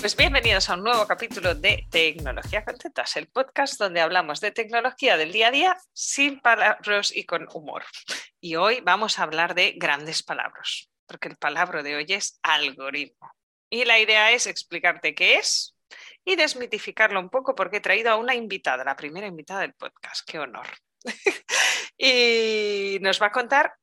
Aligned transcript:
Pues 0.00 0.14
bienvenidos 0.16 0.70
a 0.70 0.74
un 0.74 0.84
nuevo 0.84 1.06
capítulo 1.08 1.56
de 1.56 1.84
Tecnología 1.90 2.64
Contentas, 2.64 3.16
el 3.16 3.26
podcast 3.26 3.80
donde 3.80 4.00
hablamos 4.00 4.40
de 4.40 4.52
tecnología 4.52 5.16
del 5.16 5.32
día 5.32 5.48
a 5.48 5.50
día 5.50 5.76
sin 5.92 6.40
palabras 6.40 7.14
y 7.14 7.24
con 7.24 7.48
humor. 7.52 7.82
Y 8.40 8.54
hoy 8.54 8.80
vamos 8.80 9.18
a 9.18 9.24
hablar 9.24 9.56
de 9.56 9.72
grandes 9.76 10.22
palabras, 10.22 10.88
porque 11.06 11.26
el 11.26 11.36
palabra 11.36 11.82
de 11.82 11.96
hoy 11.96 12.06
es 12.10 12.38
algoritmo. 12.42 13.32
Y 13.68 13.84
la 13.86 13.98
idea 13.98 14.30
es 14.30 14.46
explicarte 14.46 15.16
qué 15.16 15.34
es 15.34 15.76
y 16.24 16.36
desmitificarlo 16.36 17.18
un 17.18 17.28
poco 17.28 17.56
porque 17.56 17.78
he 17.78 17.80
traído 17.80 18.12
a 18.12 18.16
una 18.16 18.36
invitada, 18.36 18.84
la 18.84 18.96
primera 18.96 19.26
invitada 19.26 19.62
del 19.62 19.74
podcast. 19.74 20.24
Qué 20.24 20.38
honor. 20.38 20.68
y 21.98 22.98
nos 23.00 23.20
va 23.20 23.26
a 23.26 23.32
contar 23.32 23.74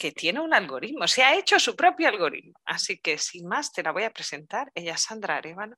que 0.00 0.12
tiene 0.12 0.40
un 0.40 0.54
algoritmo, 0.54 1.06
se 1.06 1.22
ha 1.22 1.36
hecho 1.36 1.60
su 1.60 1.76
propio 1.76 2.08
algoritmo. 2.08 2.58
Así 2.64 2.98
que 2.98 3.18
sin 3.18 3.46
más 3.46 3.70
te 3.70 3.82
la 3.82 3.92
voy 3.92 4.04
a 4.04 4.10
presentar. 4.10 4.72
Ella 4.74 4.94
es 4.94 5.02
Sandra 5.02 5.36
Arevalo. 5.36 5.76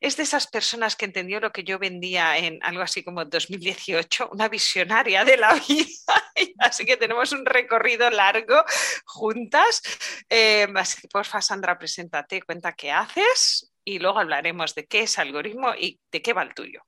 Es 0.00 0.16
de 0.16 0.22
esas 0.22 0.46
personas 0.46 0.94
que 0.94 1.04
entendió 1.04 1.40
lo 1.40 1.50
que 1.50 1.64
yo 1.64 1.76
vendía 1.76 2.38
en 2.38 2.60
algo 2.62 2.82
así 2.82 3.02
como 3.02 3.24
2018, 3.24 4.30
una 4.30 4.48
visionaria 4.48 5.24
de 5.24 5.36
la 5.36 5.52
vida. 5.68 6.14
así 6.60 6.86
que 6.86 6.96
tenemos 6.96 7.32
un 7.32 7.44
recorrido 7.44 8.08
largo 8.08 8.62
juntas. 9.04 9.82
Eh, 10.30 10.68
así 10.76 11.00
que 11.00 11.08
porfa, 11.08 11.42
Sandra, 11.42 11.76
preséntate, 11.76 12.42
cuenta 12.42 12.72
qué 12.72 12.92
haces 12.92 13.72
y 13.84 13.98
luego 13.98 14.20
hablaremos 14.20 14.76
de 14.76 14.86
qué 14.86 15.00
es 15.00 15.18
algoritmo 15.18 15.74
y 15.76 15.98
de 16.12 16.22
qué 16.22 16.32
va 16.32 16.44
el 16.44 16.54
tuyo. 16.54 16.82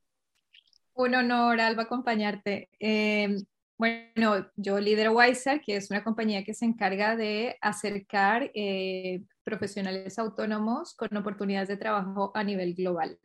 Un 0.94 1.16
honor, 1.16 1.60
Alba, 1.60 1.82
acompañarte. 1.82 2.68
Eh, 2.78 3.34
bueno, 3.78 4.50
yo 4.56 4.80
lidero 4.80 5.12
Wiser, 5.12 5.60
que 5.60 5.76
es 5.76 5.88
una 5.88 6.02
compañía 6.02 6.44
que 6.44 6.52
se 6.52 6.64
encarga 6.64 7.14
de 7.14 7.56
acercar 7.60 8.50
eh, 8.52 9.22
profesionales 9.44 10.18
autónomos 10.18 10.94
con 10.96 11.16
oportunidades 11.16 11.68
de 11.68 11.76
trabajo 11.76 12.32
a 12.34 12.42
nivel 12.42 12.74
global. 12.74 13.16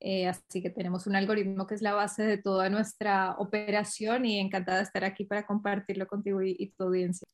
Eh, 0.00 0.26
así 0.26 0.60
que 0.60 0.70
tenemos 0.70 1.06
un 1.06 1.14
algoritmo 1.14 1.68
que 1.68 1.76
es 1.76 1.82
la 1.82 1.94
base 1.94 2.24
de 2.24 2.36
toda 2.36 2.68
nuestra 2.68 3.36
operación 3.38 4.24
y 4.24 4.40
encantada 4.40 4.78
de 4.78 4.84
estar 4.84 5.04
aquí 5.04 5.24
para 5.24 5.46
compartirlo 5.46 6.08
contigo 6.08 6.42
y, 6.42 6.74
tu 6.76 6.82
audiencia. 6.82 7.24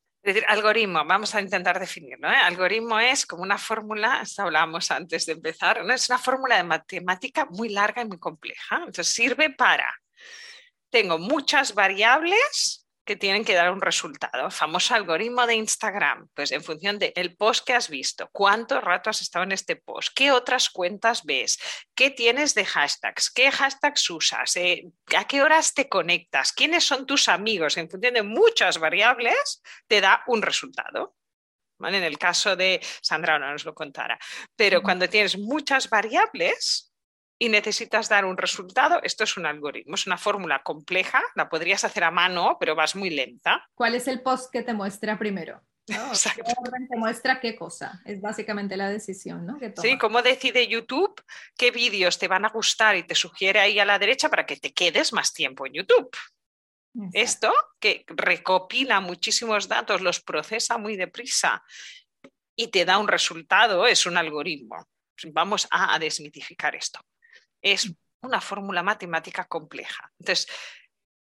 Algoritmo, 0.46 1.02
vamos 1.06 1.34
a 1.34 1.40
intentar 1.40 1.80
definirlo. 1.80 2.28
¿eh? 2.28 2.36
Algoritmo 2.36 3.00
es 3.00 3.24
como 3.24 3.44
una 3.44 3.56
fórmula, 3.56 4.22
hablábamos 4.36 4.90
antes 4.90 5.24
de 5.24 5.32
empezar, 5.32 5.82
¿no? 5.82 5.94
es 5.94 6.10
una 6.10 6.18
fórmula 6.18 6.58
de 6.58 6.64
matemática 6.64 7.46
muy 7.46 7.70
larga 7.70 8.02
y 8.02 8.08
muy 8.08 8.18
compleja. 8.18 8.76
Entonces 8.76 9.08
sirve 9.08 9.48
para 9.48 9.90
tengo 10.90 11.18
muchas 11.18 11.74
variables 11.74 12.88
que 13.08 13.16
tienen 13.16 13.42
que 13.42 13.54
dar 13.54 13.70
un 13.72 13.80
resultado. 13.80 14.50
famoso 14.50 14.94
algoritmo 14.94 15.46
de 15.46 15.54
Instagram, 15.54 16.28
pues 16.34 16.52
en 16.52 16.62
función 16.62 16.98
del 16.98 17.12
el 17.16 17.36
post 17.36 17.66
que 17.66 17.72
has 17.72 17.88
visto, 17.88 18.28
cuánto 18.32 18.82
rato 18.82 19.08
has 19.08 19.22
estado 19.22 19.44
en 19.44 19.52
este 19.52 19.76
post, 19.76 20.10
qué 20.14 20.30
otras 20.30 20.68
cuentas 20.68 21.24
ves, 21.24 21.58
qué 21.94 22.10
tienes 22.10 22.54
de 22.54 22.66
hashtags, 22.66 23.30
qué 23.30 23.50
hashtags 23.50 24.10
usas, 24.10 24.54
eh, 24.56 24.84
a 25.16 25.24
qué 25.24 25.40
horas 25.40 25.72
te 25.72 25.88
conectas, 25.88 26.52
quiénes 26.52 26.84
son 26.84 27.06
tus 27.06 27.28
amigos, 27.28 27.78
en 27.78 27.88
función 27.88 28.12
de 28.12 28.22
muchas 28.22 28.76
variables, 28.76 29.62
te 29.86 30.02
da 30.02 30.22
un 30.26 30.42
resultado. 30.42 31.16
En 31.80 31.94
el 31.94 32.18
caso 32.18 32.56
de 32.56 32.80
Sandra 33.00 33.38
no 33.38 33.50
nos 33.52 33.64
lo 33.64 33.72
contara, 33.72 34.18
pero 34.54 34.82
cuando 34.82 35.08
tienes 35.08 35.38
muchas 35.38 35.88
variables, 35.88 36.87
y 37.38 37.48
necesitas 37.48 38.08
dar 38.08 38.24
un 38.24 38.36
resultado, 38.36 39.00
esto 39.02 39.24
es 39.24 39.36
un 39.36 39.46
algoritmo, 39.46 39.94
es 39.94 40.06
una 40.06 40.18
fórmula 40.18 40.62
compleja, 40.62 41.22
la 41.36 41.48
podrías 41.48 41.84
hacer 41.84 42.02
a 42.04 42.10
mano, 42.10 42.56
pero 42.58 42.74
vas 42.74 42.96
muy 42.96 43.10
lenta. 43.10 43.68
¿Cuál 43.74 43.94
es 43.94 44.08
el 44.08 44.22
post 44.22 44.50
que 44.52 44.62
te 44.62 44.74
muestra 44.74 45.18
primero? 45.18 45.62
¿no? 45.86 46.12
te 46.90 46.96
muestra 46.96 47.40
qué 47.40 47.54
cosa? 47.54 48.02
Es 48.04 48.20
básicamente 48.20 48.76
la 48.76 48.90
decisión, 48.90 49.46
¿no? 49.46 49.58
sí, 49.80 49.96
cómo 49.96 50.20
decide 50.20 50.66
YouTube 50.66 51.22
qué 51.56 51.70
vídeos 51.70 52.18
te 52.18 52.28
van 52.28 52.44
a 52.44 52.50
gustar 52.50 52.96
y 52.96 53.04
te 53.04 53.14
sugiere 53.14 53.60
ahí 53.60 53.78
a 53.78 53.84
la 53.84 53.98
derecha 53.98 54.28
para 54.28 54.44
que 54.44 54.56
te 54.56 54.74
quedes 54.74 55.12
más 55.12 55.32
tiempo 55.32 55.66
en 55.66 55.74
YouTube. 55.74 56.10
Esto, 57.12 57.52
que 57.78 58.04
recopila 58.08 58.98
muchísimos 59.00 59.68
datos, 59.68 60.00
los 60.00 60.20
procesa 60.20 60.78
muy 60.78 60.96
deprisa 60.96 61.62
y 62.56 62.68
te 62.68 62.84
da 62.84 62.98
un 62.98 63.06
resultado, 63.06 63.86
es 63.86 64.04
un 64.04 64.16
algoritmo. 64.16 64.88
Vamos 65.26 65.68
a 65.70 65.96
desmitificar 66.00 66.74
esto 66.74 67.00
es 67.62 67.92
una 68.20 68.40
fórmula 68.40 68.82
matemática 68.82 69.44
compleja. 69.46 70.10
Entonces, 70.18 70.48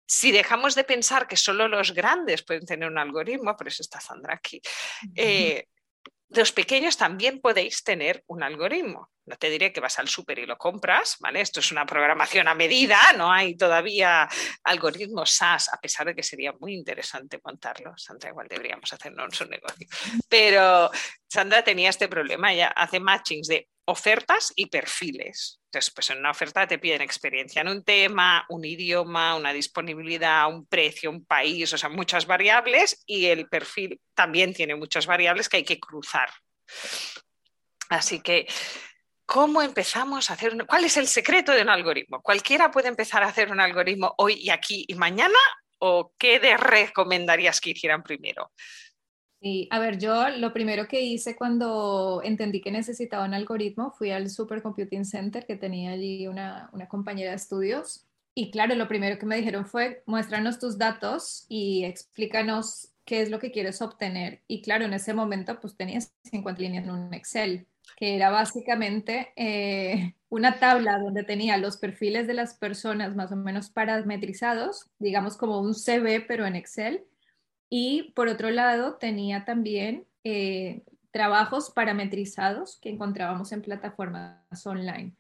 si 0.07 0.33
dejamos 0.33 0.75
de 0.75 0.85
pensar 0.85 1.27
que 1.27 1.37
solo 1.37 1.67
los 1.69 1.93
grandes 1.93 2.43
pueden 2.43 2.67
tener 2.67 2.89
un 2.89 2.99
algoritmo, 2.99 3.57
por 3.57 3.69
eso 3.69 3.83
está 3.83 4.01
Sandra 4.01 4.34
aquí, 4.34 4.61
eh, 5.15 5.67
los 6.31 6.53
pequeños 6.53 6.97
también 6.97 7.41
podéis 7.41 7.84
tener 7.84 8.25
un 8.27 8.43
algoritmo. 8.43 9.11
No 9.27 9.37
te 9.37 9.49
diré 9.49 9.73
que 9.73 9.81
vas 9.81 9.99
al 9.99 10.09
súper 10.09 10.39
y 10.41 10.47
lo 10.47 10.59
compras, 10.59 11.17
¿vale? 11.21 11.41
Esto 11.41 11.61
es 11.61 11.71
una 11.71 11.87
programación 11.87 12.49
a 12.49 12.55
medida, 12.55 13.13
no 13.17 13.33
hay 13.33 13.57
todavía 13.57 14.29
algoritmos 14.65 15.31
SaaS, 15.31 15.73
a 15.73 15.81
pesar 15.81 16.07
de 16.07 16.15
que 16.15 16.23
sería 16.23 16.53
muy 16.53 16.75
interesante 16.75 17.41
montarlo. 17.43 17.97
Sandra, 17.97 18.31
igual 18.31 18.49
deberíamos 18.49 18.93
hacernos 18.93 19.41
un 19.41 19.51
negocio. 19.51 19.87
Pero 20.29 20.91
Sandra 21.27 21.63
tenía 21.63 21.91
este 21.91 22.09
problema, 22.09 22.53
ella 22.53 22.69
hace 22.69 23.01
matchings 23.01 23.49
de 23.49 23.69
ofertas 23.87 24.53
y 24.56 24.67
perfiles. 24.67 25.61
Entonces, 25.67 25.93
pues 25.93 26.11
en 26.11 26.19
una 26.19 26.31
oferta 26.31 26.67
te 26.67 26.78
piden 26.78 27.03
experiencia 27.03 27.62
en 27.62 27.69
un 27.69 27.84
tema, 27.84 28.45
un 28.49 28.65
idioma, 28.65 29.37
una 29.37 29.53
disponibilidad, 29.53 30.49
un 30.49 30.67
precio, 30.67 31.11
un 31.11 31.25
país, 31.25 31.72
o 31.72 31.78
sea, 31.78 31.89
muchas 31.89 32.27
variables 32.27 33.03
y 33.06 33.27
el 33.27 33.49
perfil 33.49 34.00
también 34.15 34.55
tiene 34.55 34.75
muchas 34.75 35.06
variables 35.06 35.49
que 35.49 35.59
hay 35.59 35.65
que 35.65 35.81
cruzar. 35.81 36.31
Así 37.89 38.21
que, 38.21 38.47
¿cómo 39.27 39.61
empezamos 39.62 40.31
a 40.31 40.34
hacer? 40.34 40.56
¿Cuál 40.66 40.84
es 40.84 40.97
el 40.97 41.06
secreto 41.06 41.53
de 41.53 41.62
un 41.62 41.69
algoritmo? 41.69 42.22
¿Cualquiera 42.22 42.71
puede 42.71 42.89
empezar 42.89 43.22
a 43.22 43.28
hacer 43.28 43.51
un 43.51 43.61
algoritmo 43.61 44.15
hoy 44.19 44.34
y 44.34 44.51
aquí 44.51 44.84
y 44.89 44.95
mañana? 44.95 45.39
¿O 45.78 46.15
qué 46.16 46.41
de 46.41 46.56
recomendarías 46.56 47.61
que 47.61 47.71
hicieran 47.71 48.03
primero? 48.03 48.53
Sí, 49.44 49.69
a 49.71 49.78
ver, 49.78 49.99
yo 49.99 50.31
lo 50.31 50.55
primero 50.55 50.88
que 50.88 51.03
hice 51.03 51.37
cuando 51.37 52.22
entendí 52.25 52.62
que 52.62 52.71
necesitaba 52.71 53.27
un 53.27 53.34
algoritmo, 53.34 53.91
fui 53.91 54.10
al 54.10 54.31
Supercomputing 54.31 55.05
Center 55.05 55.44
que 55.44 55.56
tenía 55.56 55.91
allí 55.91 56.27
una, 56.27 56.71
una 56.72 56.88
compañera 56.88 57.28
de 57.28 57.37
estudios. 57.37 58.06
Y 58.34 58.50
claro, 58.50 58.75
lo 58.75 58.88
primero 58.88 59.19
que 59.19 59.27
me 59.27 59.37
dijeron 59.37 59.66
fue, 59.66 60.03
muéstranos 60.06 60.59
tus 60.59 60.78
datos 60.78 61.44
y 61.50 61.84
explícanos 61.84 62.88
qué 63.04 63.21
es 63.21 63.31
lo 63.31 63.38
que 63.38 63.50
quieres 63.50 63.83
obtener. 63.83 64.41
Y 64.49 64.62
claro, 64.62 64.87
en 64.87 64.94
ese 64.94 65.12
momento 65.12 65.60
pues 65.60 65.77
tenía 65.77 66.00
50 66.00 66.62
líneas 66.62 66.84
en 66.84 66.93
un 66.93 67.12
Excel, 67.12 67.66
que 67.99 68.16
era 68.16 68.31
básicamente 68.31 69.34
eh, 69.37 70.15
una 70.31 70.59
tabla 70.59 70.99
donde 70.99 71.22
tenía 71.22 71.59
los 71.59 71.77
perfiles 71.77 72.27
de 72.27 72.33
las 72.33 72.54
personas 72.54 73.15
más 73.15 73.31
o 73.31 73.37
menos 73.37 73.69
parametrizados, 73.69 74.87
digamos 74.99 75.37
como 75.37 75.60
un 75.60 75.75
CV, 75.75 76.22
pero 76.22 76.47
en 76.47 76.56
Excel 76.56 77.04
y 77.69 78.13
por 78.15 78.29
otro 78.29 78.51
lado, 78.51 78.95
tenía 78.95 79.45
también 79.45 80.07
eh, 80.23 80.83
trabajos 81.11 81.71
parametrizados 81.71 82.79
que 82.81 82.91
encontrábamos 82.91 83.53
en 83.53 83.63
plataformas 83.63 84.67
online. 84.67 85.15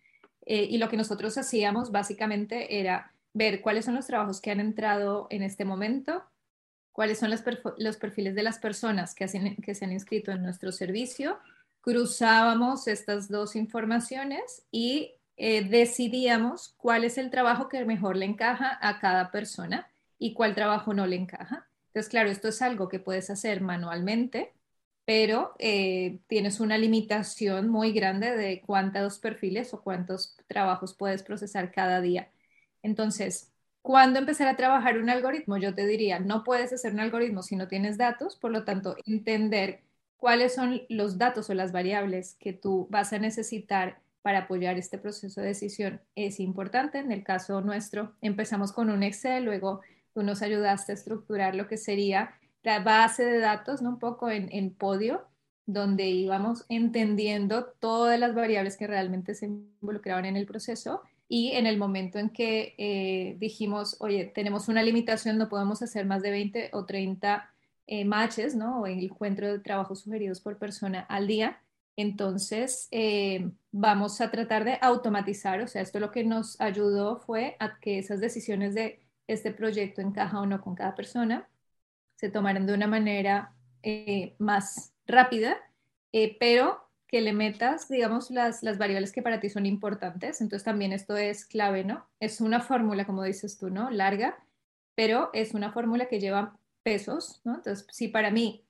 Eh, 0.46 0.66
y 0.70 0.78
lo 0.78 0.88
que 0.88 0.96
nosotros 0.96 1.38
hacíamos 1.38 1.90
básicamente 1.90 2.80
era 2.80 3.12
ver 3.32 3.60
cuáles 3.60 3.84
son 3.84 3.94
los 3.94 4.06
trabajos 4.06 4.40
que 4.40 4.50
han 4.50 4.60
entrado 4.60 5.26
en 5.30 5.42
este 5.42 5.64
momento, 5.64 6.22
cuáles 6.92 7.18
son 7.18 7.30
los, 7.30 7.42
perfiles 7.96 8.34
de 8.34 8.42
las 8.42 8.58
personas 8.58 9.14
que, 9.14 9.26
que 9.62 9.74
se 9.74 9.84
han 9.84 9.92
inscrito 9.92 10.30
en 10.30 10.42
nuestro 10.42 10.70
servicio, 10.70 11.38
cruzábamos 11.80 12.88
estas 12.88 13.28
dos 13.28 13.56
informaciones 13.56 14.64
y 14.70 15.14
eh, 15.36 15.68
decidíamos 15.68 16.74
cuál 16.76 17.04
es 17.04 17.18
el 17.18 17.30
trabajo 17.30 17.68
que 17.68 17.84
mejor 17.84 18.16
le 18.16 18.24
encaja 18.24 18.78
a 18.80 19.00
cada 19.00 19.30
persona 19.30 19.90
y 20.18 20.32
cuál 20.32 20.54
trabajo 20.54 20.94
no 20.94 21.06
le 21.06 21.16
encaja. 21.16 21.66
Entonces, 21.94 22.10
claro, 22.10 22.28
esto 22.30 22.48
es 22.48 22.60
algo 22.60 22.88
que 22.88 22.98
puedes 22.98 23.30
hacer 23.30 23.60
manualmente, 23.60 24.52
pero 25.04 25.54
eh, 25.60 26.18
tienes 26.26 26.58
una 26.58 26.76
limitación 26.76 27.68
muy 27.68 27.92
grande 27.92 28.36
de 28.36 28.62
cuántos 28.62 29.20
perfiles 29.20 29.72
o 29.74 29.80
cuántos 29.82 30.36
trabajos 30.48 30.94
puedes 30.94 31.22
procesar 31.22 31.70
cada 31.70 32.00
día. 32.00 32.32
Entonces, 32.82 33.52
¿cuándo 33.82 34.18
empezar 34.18 34.48
a 34.48 34.56
trabajar 34.56 34.98
un 34.98 35.08
algoritmo? 35.08 35.56
Yo 35.56 35.72
te 35.74 35.86
diría, 35.86 36.18
no 36.18 36.42
puedes 36.42 36.72
hacer 36.72 36.92
un 36.94 37.00
algoritmo 37.00 37.42
si 37.44 37.54
no 37.54 37.68
tienes 37.68 37.96
datos, 37.96 38.36
por 38.36 38.50
lo 38.50 38.64
tanto, 38.64 38.96
entender 39.06 39.82
cuáles 40.16 40.54
son 40.54 40.82
los 40.88 41.16
datos 41.18 41.48
o 41.50 41.54
las 41.54 41.70
variables 41.70 42.34
que 42.40 42.52
tú 42.54 42.88
vas 42.90 43.12
a 43.12 43.18
necesitar 43.20 44.00
para 44.22 44.40
apoyar 44.40 44.78
este 44.78 44.98
proceso 44.98 45.40
de 45.40 45.48
decisión 45.48 46.00
es 46.16 46.40
importante. 46.40 46.98
En 46.98 47.12
el 47.12 47.22
caso 47.22 47.60
nuestro, 47.60 48.14
empezamos 48.20 48.72
con 48.72 48.90
un 48.90 49.02
Excel, 49.04 49.44
luego 49.44 49.82
tú 50.14 50.22
nos 50.22 50.42
ayudaste 50.42 50.92
a 50.92 50.94
estructurar 50.94 51.54
lo 51.54 51.66
que 51.66 51.76
sería 51.76 52.34
la 52.62 52.80
base 52.80 53.24
de 53.24 53.38
datos, 53.40 53.82
¿no? 53.82 53.90
un 53.90 53.98
poco 53.98 54.30
en, 54.30 54.48
en 54.52 54.74
podio, 54.74 55.26
donde 55.66 56.08
íbamos 56.08 56.64
entendiendo 56.68 57.66
todas 57.78 58.18
las 58.18 58.34
variables 58.34 58.76
que 58.76 58.86
realmente 58.86 59.34
se 59.34 59.46
involucraban 59.46 60.24
en 60.24 60.36
el 60.36 60.46
proceso 60.46 61.02
y 61.28 61.52
en 61.52 61.66
el 61.66 61.78
momento 61.78 62.18
en 62.18 62.30
que 62.30 62.74
eh, 62.78 63.36
dijimos, 63.38 63.96
oye, 64.00 64.26
tenemos 64.26 64.68
una 64.68 64.82
limitación, 64.82 65.38
no 65.38 65.48
podemos 65.48 65.82
hacer 65.82 66.06
más 66.06 66.22
de 66.22 66.30
20 66.30 66.70
o 66.72 66.84
30 66.84 67.50
eh, 67.86 68.04
matches, 68.04 68.54
¿no? 68.54 68.82
O 68.82 68.86
encuentro 68.86 69.50
de 69.50 69.58
trabajo 69.58 69.94
sugeridos 69.94 70.40
por 70.40 70.58
persona 70.58 71.00
al 71.00 71.26
día, 71.26 71.60
Entonces, 71.96 72.88
eh, 72.90 73.50
vamos 73.70 74.20
a 74.20 74.30
tratar 74.30 74.64
de 74.64 74.78
automatizar, 74.80 75.60
o 75.60 75.68
sea, 75.68 75.82
esto 75.82 76.00
lo 76.00 76.10
que 76.10 76.24
nos 76.24 76.60
ayudó 76.60 77.18
fue 77.18 77.56
a 77.60 77.78
que 77.78 77.98
esas 77.98 78.20
decisiones 78.20 78.74
de 78.74 79.03
este 79.26 79.52
proyecto 79.52 80.00
encaja 80.00 80.40
o 80.40 80.46
no 80.46 80.60
con 80.60 80.74
cada 80.74 80.94
persona 80.94 81.48
se 82.16 82.30
tomaran 82.30 82.66
de 82.66 82.74
una 82.74 82.86
manera 82.86 83.54
eh, 83.82 84.34
más 84.38 84.94
rápida, 85.06 85.56
eh, 86.12 86.36
pero 86.38 86.88
que 87.06 87.20
le 87.20 87.32
metas, 87.32 87.88
digamos, 87.88 88.30
las, 88.30 88.62
las 88.62 88.78
variables 88.78 89.12
que 89.12 89.22
para 89.22 89.40
ti 89.40 89.48
son 89.48 89.66
importantes. 89.66 90.40
Entonces 90.40 90.64
también 90.64 90.92
esto 90.92 91.16
es 91.16 91.44
clave, 91.44 91.84
¿no? 91.84 92.08
Es 92.18 92.40
una 92.40 92.60
fórmula, 92.60 93.04
como 93.04 93.22
dices 93.22 93.58
tú, 93.58 93.70
¿no? 93.70 93.90
Larga, 93.90 94.36
pero 94.94 95.30
es 95.32 95.54
una 95.54 95.72
fórmula 95.72 96.06
que 96.06 96.20
lleva 96.20 96.58
pesos, 96.82 97.40
¿no? 97.44 97.56
Entonces, 97.56 97.86
si 97.90 98.08
para 98.08 98.30
mí 98.30 98.64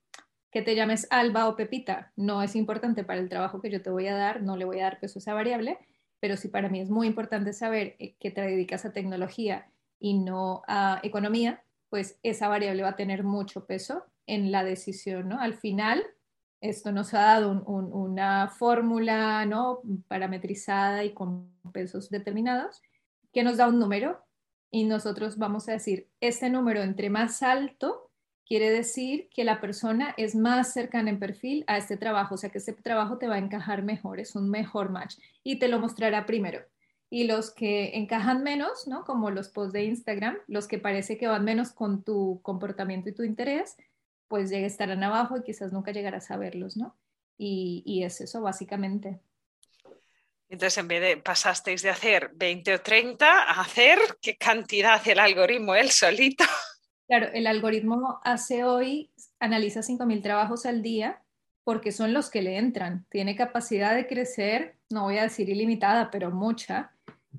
que 0.50 0.62
te 0.62 0.76
llames 0.76 1.06
Alba 1.10 1.48
o 1.48 1.56
Pepita 1.56 2.12
no 2.16 2.42
es 2.42 2.54
importante 2.54 3.02
para 3.02 3.20
el 3.20 3.28
trabajo 3.28 3.60
que 3.60 3.70
yo 3.70 3.82
te 3.82 3.90
voy 3.90 4.06
a 4.06 4.14
dar, 4.14 4.42
no 4.42 4.56
le 4.56 4.64
voy 4.64 4.80
a 4.80 4.84
dar 4.84 5.00
peso 5.00 5.18
a 5.18 5.20
esa 5.20 5.34
variable, 5.34 5.78
pero 6.20 6.36
si 6.36 6.48
para 6.48 6.68
mí 6.68 6.80
es 6.80 6.90
muy 6.90 7.06
importante 7.06 7.52
saber 7.52 7.96
eh, 7.98 8.14
que 8.20 8.30
te 8.30 8.40
dedicas 8.40 8.84
a 8.84 8.92
tecnología 8.92 9.66
y 10.04 10.12
no 10.12 10.62
a 10.68 11.00
economía, 11.02 11.64
pues 11.88 12.18
esa 12.22 12.46
variable 12.48 12.82
va 12.82 12.90
a 12.90 12.96
tener 12.96 13.24
mucho 13.24 13.64
peso 13.64 14.04
en 14.26 14.52
la 14.52 14.62
decisión, 14.62 15.30
¿no? 15.30 15.40
Al 15.40 15.54
final, 15.54 16.04
esto 16.60 16.92
nos 16.92 17.14
ha 17.14 17.22
dado 17.22 17.62
una 17.62 18.48
fórmula, 18.48 19.46
¿no? 19.46 19.80
Parametrizada 20.06 21.04
y 21.04 21.14
con 21.14 21.48
pesos 21.72 22.10
determinados, 22.10 22.82
que 23.32 23.42
nos 23.42 23.56
da 23.56 23.66
un 23.66 23.78
número 23.78 24.22
y 24.70 24.84
nosotros 24.84 25.38
vamos 25.38 25.70
a 25.70 25.72
decir, 25.72 26.10
este 26.20 26.50
número 26.50 26.82
entre 26.82 27.08
más 27.08 27.42
alto, 27.42 28.10
quiere 28.44 28.70
decir 28.70 29.30
que 29.34 29.42
la 29.42 29.58
persona 29.58 30.12
es 30.18 30.34
más 30.34 30.74
cercana 30.74 31.08
en 31.08 31.18
perfil 31.18 31.64
a 31.66 31.78
este 31.78 31.96
trabajo, 31.96 32.34
o 32.34 32.38
sea 32.38 32.50
que 32.50 32.58
este 32.58 32.74
trabajo 32.74 33.16
te 33.16 33.26
va 33.26 33.36
a 33.36 33.38
encajar 33.38 33.82
mejor, 33.82 34.20
es 34.20 34.36
un 34.36 34.50
mejor 34.50 34.90
match 34.90 35.16
y 35.42 35.58
te 35.58 35.68
lo 35.68 35.80
mostrará 35.80 36.26
primero. 36.26 36.60
Y 37.10 37.24
los 37.24 37.50
que 37.50 37.96
encajan 37.96 38.42
menos, 38.42 38.88
¿no? 38.88 39.04
Como 39.04 39.30
los 39.30 39.48
posts 39.48 39.72
de 39.72 39.84
Instagram, 39.84 40.38
los 40.48 40.66
que 40.66 40.78
parece 40.78 41.16
que 41.16 41.28
van 41.28 41.44
menos 41.44 41.72
con 41.72 42.02
tu 42.02 42.40
comportamiento 42.42 43.08
y 43.08 43.14
tu 43.14 43.22
interés, 43.22 43.76
pues 44.28 44.50
estarán 44.50 45.02
abajo 45.02 45.36
y 45.36 45.42
quizás 45.42 45.72
nunca 45.72 45.92
llegarás 45.92 46.30
a 46.30 46.36
verlos, 46.36 46.76
¿no? 46.76 46.96
Y, 47.38 47.82
y 47.86 48.04
es 48.04 48.20
eso 48.20 48.40
básicamente. 48.40 49.20
Entonces, 50.48 50.78
en 50.78 50.88
vez 50.88 51.00
de 51.00 51.16
pasasteis 51.16 51.82
de 51.82 51.90
hacer 51.90 52.30
20 52.34 52.74
o 52.74 52.80
30 52.80 53.26
a 53.26 53.60
hacer 53.60 53.98
qué 54.20 54.36
cantidad 54.36 54.94
hace 54.94 55.12
el 55.12 55.18
algoritmo 55.18 55.74
él 55.74 55.90
solito. 55.90 56.44
Claro, 57.06 57.28
el 57.34 57.46
algoritmo 57.46 58.20
hace 58.24 58.64
hoy, 58.64 59.10
analiza 59.38 59.82
5.000 59.82 60.22
trabajos 60.22 60.64
al 60.64 60.82
día 60.82 61.22
porque 61.64 61.92
son 61.92 62.12
los 62.12 62.30
que 62.30 62.42
le 62.42 62.58
entran. 62.58 63.06
Tiene 63.10 63.36
capacidad 63.36 63.94
de 63.94 64.06
crecer, 64.06 64.76
no 64.90 65.04
voy 65.04 65.18
a 65.18 65.24
decir 65.24 65.48
ilimitada, 65.48 66.10
pero 66.10 66.30
mucha. 66.30 66.93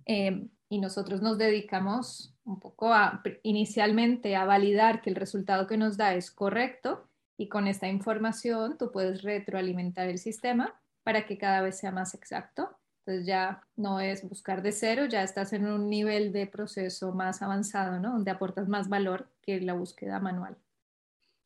Eh, 0.06 0.48
y 0.70 0.80
nosotros 0.80 1.22
nos 1.22 1.38
dedicamos 1.38 2.34
un 2.44 2.60
poco 2.60 2.94
a, 2.94 3.22
inicialmente 3.44 4.36
a 4.36 4.46
validar 4.46 5.02
que 5.02 5.10
el 5.10 5.16
resultado 5.16 5.68
que 5.68 5.78
nos 5.78 5.98
da 5.98 6.14
es 6.14 6.32
correcto 6.32 7.08
y 7.38 7.50
con 7.50 7.68
esta 7.68 7.88
información 7.88 8.78
tú 8.78 8.92
puedes 8.92 9.22
retroalimentar 9.22 10.08
el 10.08 10.18
sistema 10.18 10.80
para 11.04 11.26
que 11.26 11.38
cada 11.38 11.62
vez 11.62 11.78
sea 11.78 11.92
más 11.92 12.14
exacto. 12.14 12.78
Entonces 13.00 13.28
ya 13.28 13.62
no 13.76 14.00
es 14.00 14.28
buscar 14.28 14.64
de 14.64 14.72
cero, 14.72 15.06
ya 15.06 15.22
estás 15.22 15.54
en 15.54 15.68
un 15.68 15.90
nivel 15.90 16.34
de 16.34 16.48
proceso 16.48 17.12
más 17.12 17.44
avanzado, 17.44 18.00
¿no? 18.00 18.14
Donde 18.14 18.32
aportas 18.32 18.68
más 18.68 18.90
valor 18.90 19.30
que 19.44 19.62
la 19.62 19.74
búsqueda 19.74 20.20
manual. 20.20 20.58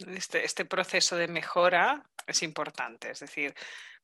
Este, 0.07 0.45
este 0.45 0.63
proceso 0.63 1.17
de 1.17 1.27
mejora 1.27 2.09
es 2.25 2.43
importante, 2.43 3.11
es 3.11 3.19
decir, 3.19 3.53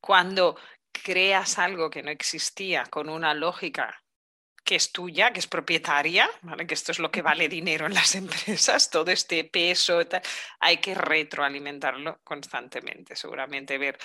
cuando 0.02 0.58
creas 0.92 1.58
algo 1.58 1.90
que 1.90 2.04
no 2.04 2.12
existía 2.12 2.84
con 2.88 3.08
una 3.08 3.34
lógica 3.34 4.04
que 4.66 4.76
es 4.76 4.92
tuya, 4.92 5.32
que 5.32 5.40
es 5.40 5.48
propietaria, 5.48 6.28
¿vale? 6.42 6.66
que 6.66 6.74
esto 6.74 6.92
es 6.92 7.00
lo 7.00 7.12
que 7.12 7.22
vale 7.22 7.48
dinero 7.48 7.86
en 7.86 7.94
las 7.94 8.16
empresas, 8.16 8.90
todo 8.90 9.12
este 9.12 9.44
peso, 9.46 10.00
hay 10.60 10.78
que 10.78 10.96
retroalimentarlo 10.96 12.20
constantemente, 12.24 13.16
seguramente 13.16 13.78
ver 13.78 13.98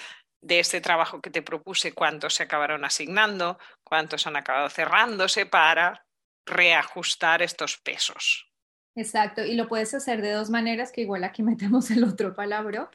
de 0.42 0.60
este 0.60 0.80
trabajo 0.80 1.20
que 1.20 1.30
te 1.30 1.42
propuse, 1.42 1.92
cuántos 1.92 2.34
se 2.34 2.44
acabaron 2.44 2.84
asignando, 2.84 3.58
cuántos 3.82 4.26
han 4.26 4.36
acabado 4.36 4.68
cerrándose 4.68 5.46
para 5.46 6.06
reajustar 6.46 7.42
estos 7.42 7.78
pesos. 7.78 8.46
Exacto, 8.94 9.44
y 9.44 9.54
lo 9.54 9.68
puedes 9.68 9.94
hacer 9.94 10.20
de 10.20 10.32
dos 10.32 10.50
maneras, 10.50 10.92
que 10.92 11.02
igual 11.02 11.24
aquí 11.24 11.42
metemos 11.42 11.90
el 11.90 12.04
otro 12.04 12.34
palabra. 12.34 12.90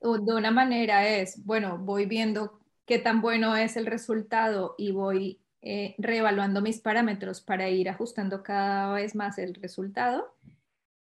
De 0.00 0.34
una 0.34 0.52
manera 0.52 1.08
es, 1.08 1.44
bueno, 1.44 1.78
voy 1.78 2.06
viendo 2.06 2.60
qué 2.86 2.98
tan 3.00 3.20
bueno 3.20 3.56
es 3.56 3.76
el 3.76 3.86
resultado 3.86 4.76
y 4.78 4.92
voy 4.92 5.40
eh, 5.62 5.94
reevaluando 5.98 6.60
mis 6.60 6.80
parámetros 6.80 7.40
para 7.40 7.68
ir 7.68 7.88
ajustando 7.88 8.42
cada 8.42 8.94
vez 8.94 9.14
más 9.14 9.38
el 9.38 9.54
resultado 9.54 10.34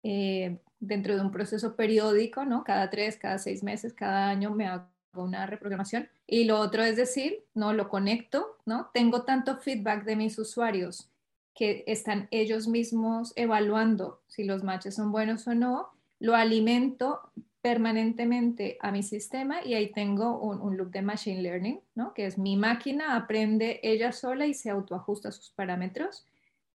eh, 0.03 0.59
dentro 0.81 1.15
de 1.15 1.21
un 1.21 1.31
proceso 1.31 1.77
periódico, 1.77 2.45
¿no? 2.45 2.65
Cada 2.65 2.91
tres, 2.91 3.17
cada 3.17 3.39
seis 3.39 3.63
meses, 3.63 3.93
cada 3.93 4.29
año 4.29 4.51
me 4.51 4.67
hago 4.67 4.89
una 5.15 5.47
reprogramación. 5.47 6.09
Y 6.27 6.45
lo 6.45 6.59
otro 6.59 6.83
es 6.83 6.97
decir, 6.97 7.45
no 7.55 7.73
lo 7.73 7.89
conecto, 7.89 8.57
¿no? 8.67 8.91
Tengo 8.95 9.23
tanto 9.23 9.59
feedback 9.59 10.05
de 10.05 10.17
mis 10.17 10.39
usuarios 10.39 11.11
que 11.55 11.85
están 11.87 12.29
ellos 12.31 12.69
mismos 12.69 13.33
evaluando 13.37 14.23
si 14.29 14.45
los 14.45 14.65
matches 14.65 14.95
son 14.95 15.13
buenos 15.13 15.47
o 15.47 15.55
no, 15.55 15.91
lo 16.19 16.35
alimento 16.35 17.21
permanentemente 17.63 18.79
a 18.81 18.91
mi 18.91 19.03
sistema 19.03 19.65
y 19.65 19.75
ahí 19.75 19.93
tengo 19.93 20.39
un, 20.39 20.77
loop 20.77 20.91
de 20.91 21.03
machine 21.03 21.43
learning, 21.43 21.81
¿no? 21.95 22.15
que 22.15 22.27
es 22.27 22.39
mi 22.39 22.57
máquina 22.57 23.17
aprende 23.17 23.81
ella 23.83 24.13
sola 24.13 24.47
y 24.47 24.55
se 24.55 24.71
autoajusta 24.71 25.31
sus 25.31 25.51
parámetros, 25.51 26.27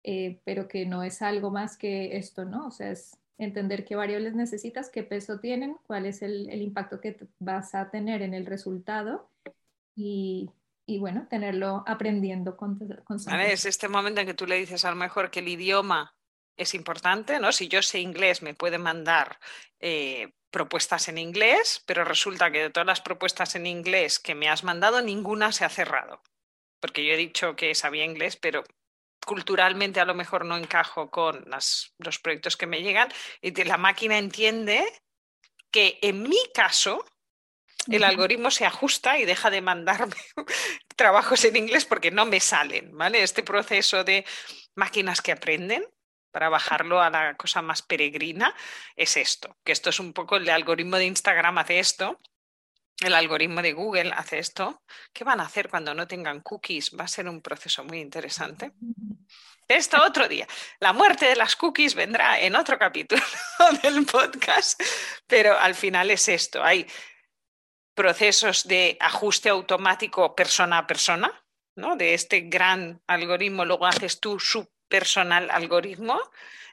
eh, 0.03 0.41
pero 0.43 0.67
que 0.67 0.85
no 0.85 1.03
es 1.03 1.21
algo 1.21 1.51
más 1.51 1.77
que 1.77 2.17
esto, 2.17 2.43
¿no? 2.43 2.67
O 2.67 2.71
sea, 2.71 2.91
es 2.91 3.17
entender 3.37 3.85
qué 3.85 3.95
variables 3.95 4.35
necesitas, 4.35 4.89
qué 4.89 5.03
peso 5.03 5.39
tienen, 5.39 5.77
cuál 5.87 6.05
es 6.05 6.21
el, 6.21 6.49
impacto 6.61 6.99
que 6.99 7.17
vas 7.39 7.73
a 7.73 7.89
tener 7.89 8.21
en 8.21 8.33
el 8.33 8.45
resultado 8.45 9.29
y, 9.95 10.51
bueno, 10.99 11.27
tenerlo 11.29 11.83
aprendiendo 11.87 12.57
constantemente. 12.57 13.53
Es 13.53 13.65
este 13.65 13.87
momento 13.87 14.21
en 14.21 14.27
que 14.27 14.33
tú 14.33 14.45
le 14.45 14.57
dices 14.57 14.83
a 14.83 14.89
lo 14.89 14.97
mejor 14.97 15.31
que 15.31 15.39
el 15.39 15.47
idioma 15.47 16.13
es 16.57 16.73
importante, 16.75 17.39
¿no? 17.39 17.51
Si 17.51 17.67
yo 17.67 17.81
sé 17.81 17.99
inglés, 17.99 18.41
me 18.41 18.53
puede 18.53 18.77
mandar 18.77 19.39
eh, 19.79 20.33
propuestas 20.53 21.09
en 21.09 21.17
inglés, 21.17 21.83
pero 21.87 22.05
resulta 22.05 22.51
que 22.51 22.61
de 22.61 22.69
todas 22.69 22.87
las 22.87 23.01
propuestas 23.01 23.55
en 23.55 23.65
inglés 23.65 24.19
que 24.19 24.35
me 24.35 24.47
has 24.47 24.63
mandado, 24.63 25.01
ninguna 25.01 25.51
se 25.51 25.65
ha 25.65 25.69
cerrado. 25.69 26.21
Porque 26.79 27.03
yo 27.03 27.13
he 27.13 27.17
dicho 27.17 27.55
que 27.55 27.73
sabía 27.75 28.05
inglés, 28.05 28.37
pero 28.37 28.63
culturalmente 29.25 29.99
a 29.99 30.05
lo 30.05 30.13
mejor 30.13 30.45
no 30.45 30.55
encajo 30.55 31.09
con 31.09 31.43
los 31.49 32.19
proyectos 32.21 32.55
que 32.55 32.67
me 32.67 32.83
llegan 32.83 33.11
y 33.41 33.51
la 33.63 33.77
máquina 33.77 34.17
entiende 34.17 34.85
que 35.71 35.97
en 36.01 36.21
mi 36.23 36.37
caso 36.53 37.03
el 37.87 38.03
algoritmo 38.03 38.51
se 38.51 38.65
ajusta 38.65 39.17
y 39.17 39.25
deja 39.25 39.49
de 39.49 39.61
mandarme 39.61 40.15
trabajos 40.95 41.43
en 41.45 41.55
inglés 41.55 41.85
porque 41.85 42.11
no 42.11 42.25
me 42.25 42.39
salen, 42.39 42.95
¿vale? 42.95 43.23
Este 43.23 43.43
proceso 43.43 44.03
de 44.03 44.25
máquinas 44.75 45.21
que 45.21 45.31
aprenden 45.31 45.85
para 46.33 46.49
bajarlo 46.49 46.99
a 46.99 47.11
la 47.11 47.35
cosa 47.35 47.61
más 47.61 47.83
peregrina 47.83 48.53
es 48.95 49.15
esto, 49.15 49.55
que 49.63 49.71
esto 49.71 49.91
es 49.91 49.99
un 49.99 50.11
poco 50.13 50.35
el 50.35 50.49
algoritmo 50.49 50.97
de 50.97 51.05
Instagram 51.05 51.59
hace 51.59 51.79
esto, 51.79 52.19
el 52.99 53.13
algoritmo 53.13 53.61
de 53.61 53.73
Google 53.73 54.11
hace 54.15 54.39
esto. 54.39 54.81
¿Qué 55.13 55.23
van 55.23 55.39
a 55.39 55.43
hacer 55.43 55.69
cuando 55.69 55.93
no 55.93 56.07
tengan 56.07 56.41
cookies? 56.41 56.91
Va 56.99 57.05
a 57.05 57.07
ser 57.07 57.27
un 57.27 57.41
proceso 57.41 57.83
muy 57.83 57.99
interesante. 57.99 58.71
Esto 59.67 59.97
otro 60.03 60.27
día. 60.27 60.47
La 60.79 60.93
muerte 60.93 61.25
de 61.25 61.35
las 61.35 61.55
cookies 61.55 61.95
vendrá 61.95 62.39
en 62.39 62.55
otro 62.55 62.77
capítulo 62.77 63.21
del 63.83 64.05
podcast, 64.05 64.81
pero 65.27 65.57
al 65.57 65.75
final 65.75 66.11
es 66.11 66.27
esto. 66.27 66.63
Hay 66.63 66.87
procesos 67.93 68.67
de 68.67 68.97
ajuste 68.99 69.49
automático 69.49 70.35
persona 70.35 70.79
a 70.79 70.87
persona, 70.87 71.31
¿no? 71.75 71.95
De 71.95 72.13
este 72.13 72.41
gran 72.41 73.01
algoritmo, 73.07 73.65
luego 73.65 73.85
haces 73.85 74.19
tú 74.19 74.39
su 74.39 74.72
personal 74.93 75.49
algoritmo 75.49 76.21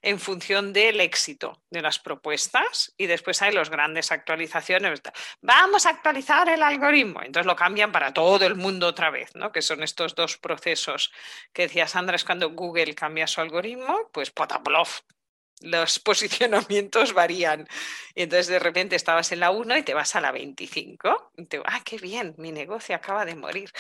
en 0.03 0.21
función 0.21 0.75
del 0.75 1.00
éxito 1.00 1.62
de 1.71 1.81
las 1.81 1.99
propuestas 1.99 2.93
y 2.99 3.07
después 3.07 3.41
hay 3.41 3.55
las 3.55 3.71
grandes 3.71 4.12
actualizaciones. 4.12 5.00
Vamos 5.41 5.87
a 5.87 5.91
actualizar 5.91 6.47
el 6.50 6.62
algoritmo. 6.62 7.23
Entonces 7.23 7.47
lo 7.47 7.57
cambian 7.57 7.93
para 7.93 8.12
todo 8.12 8.45
el 8.45 8.57
mundo 8.57 8.89
otra 8.89 9.09
vez, 9.09 9.35
¿no? 9.37 9.53
que 9.53 9.62
son 9.62 9.83
estos 9.83 10.15
dos 10.15 10.37
procesos 10.37 11.11
que 11.55 11.62
decía 11.62 11.89
Sandra, 11.89 12.17
es 12.17 12.25
cuando 12.25 12.50
Google 12.50 12.95
cambia 12.95 13.27
su 13.27 13.41
algoritmo, 13.41 14.11
pues 14.12 14.31
potaplof, 14.31 15.00
los 15.62 15.99
posicionamientos 16.11 17.15
varían. 17.15 17.67
Y 18.15 18.25
entonces 18.25 18.49
de 18.49 18.59
repente 18.59 18.97
estabas 18.97 19.33
en 19.33 19.41
la 19.41 19.50
1 19.50 19.79
y 19.79 19.83
te 19.83 19.95
vas 19.95 20.15
a 20.15 20.21
la 20.21 20.31
25. 20.31 21.33
Y 21.39 21.47
te, 21.47 21.62
ah, 21.65 21.81
qué 21.87 21.97
bien, 21.97 22.35
mi 22.37 22.53
negocio 22.53 22.95
acaba 22.95 23.25
de 23.25 23.35
morir. 23.35 23.71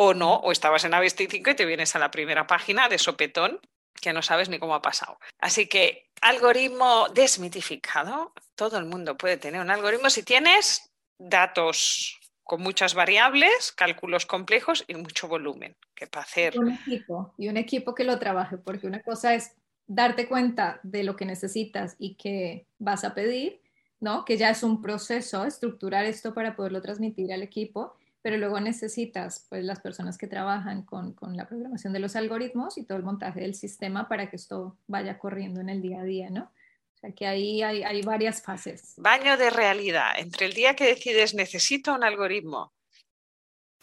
O 0.00 0.14
no, 0.14 0.36
o 0.36 0.52
estabas 0.52 0.84
en 0.84 0.92
la 0.92 1.00
25 1.00 1.50
y 1.50 1.54
te 1.56 1.66
vienes 1.66 1.96
a 1.96 1.98
la 1.98 2.12
primera 2.12 2.46
página 2.46 2.88
de 2.88 2.98
sopetón 2.98 3.60
que 4.00 4.12
no 4.12 4.22
sabes 4.22 4.48
ni 4.48 4.60
cómo 4.60 4.76
ha 4.76 4.80
pasado. 4.80 5.18
Así 5.40 5.66
que 5.66 6.08
algoritmo 6.20 7.08
desmitificado, 7.08 8.32
todo 8.54 8.78
el 8.78 8.84
mundo 8.84 9.16
puede 9.16 9.38
tener 9.38 9.60
un 9.60 9.72
algoritmo 9.72 10.08
si 10.08 10.22
tienes 10.22 10.92
datos 11.18 12.20
con 12.44 12.62
muchas 12.62 12.94
variables, 12.94 13.72
cálculos 13.72 14.24
complejos 14.24 14.84
y 14.86 14.94
mucho 14.94 15.26
volumen, 15.26 15.76
que 15.96 16.06
para 16.06 16.22
hacer... 16.22 16.56
Un 16.56 16.70
equipo, 16.70 17.34
y 17.36 17.48
un 17.48 17.56
equipo 17.56 17.92
que 17.92 18.04
lo 18.04 18.20
trabaje, 18.20 18.56
porque 18.56 18.86
una 18.86 19.02
cosa 19.02 19.34
es 19.34 19.56
darte 19.88 20.28
cuenta 20.28 20.78
de 20.84 21.02
lo 21.02 21.16
que 21.16 21.24
necesitas 21.24 21.96
y 21.98 22.14
que 22.14 22.66
vas 22.78 23.02
a 23.02 23.14
pedir, 23.14 23.60
¿no? 23.98 24.24
Que 24.24 24.36
ya 24.36 24.50
es 24.50 24.62
un 24.62 24.80
proceso 24.80 25.44
estructurar 25.44 26.04
esto 26.04 26.34
para 26.34 26.54
poderlo 26.54 26.80
transmitir 26.80 27.32
al 27.32 27.42
equipo, 27.42 27.97
pero 28.22 28.36
luego 28.36 28.60
necesitas, 28.60 29.46
pues, 29.48 29.64
las 29.64 29.80
personas 29.80 30.18
que 30.18 30.26
trabajan 30.26 30.82
con, 30.82 31.12
con 31.12 31.36
la 31.36 31.48
programación 31.48 31.92
de 31.92 32.00
los 32.00 32.16
algoritmos 32.16 32.78
y 32.78 32.84
todo 32.84 32.98
el 32.98 33.04
montaje 33.04 33.40
del 33.40 33.54
sistema 33.54 34.08
para 34.08 34.28
que 34.28 34.36
esto 34.36 34.76
vaya 34.86 35.18
corriendo 35.18 35.60
en 35.60 35.68
el 35.68 35.80
día 35.80 36.00
a 36.00 36.04
día, 36.04 36.30
¿no? 36.30 36.52
O 36.98 37.00
sea 37.00 37.12
que 37.12 37.26
ahí 37.26 37.62
hay, 37.62 37.84
hay 37.84 38.02
varias 38.02 38.42
fases. 38.42 38.94
Baño 38.96 39.36
de 39.36 39.50
realidad. 39.50 40.18
Entre 40.18 40.46
el 40.46 40.52
día 40.52 40.74
que 40.74 40.84
decides 40.84 41.32
necesito 41.32 41.94
un 41.94 42.02
algoritmo 42.02 42.72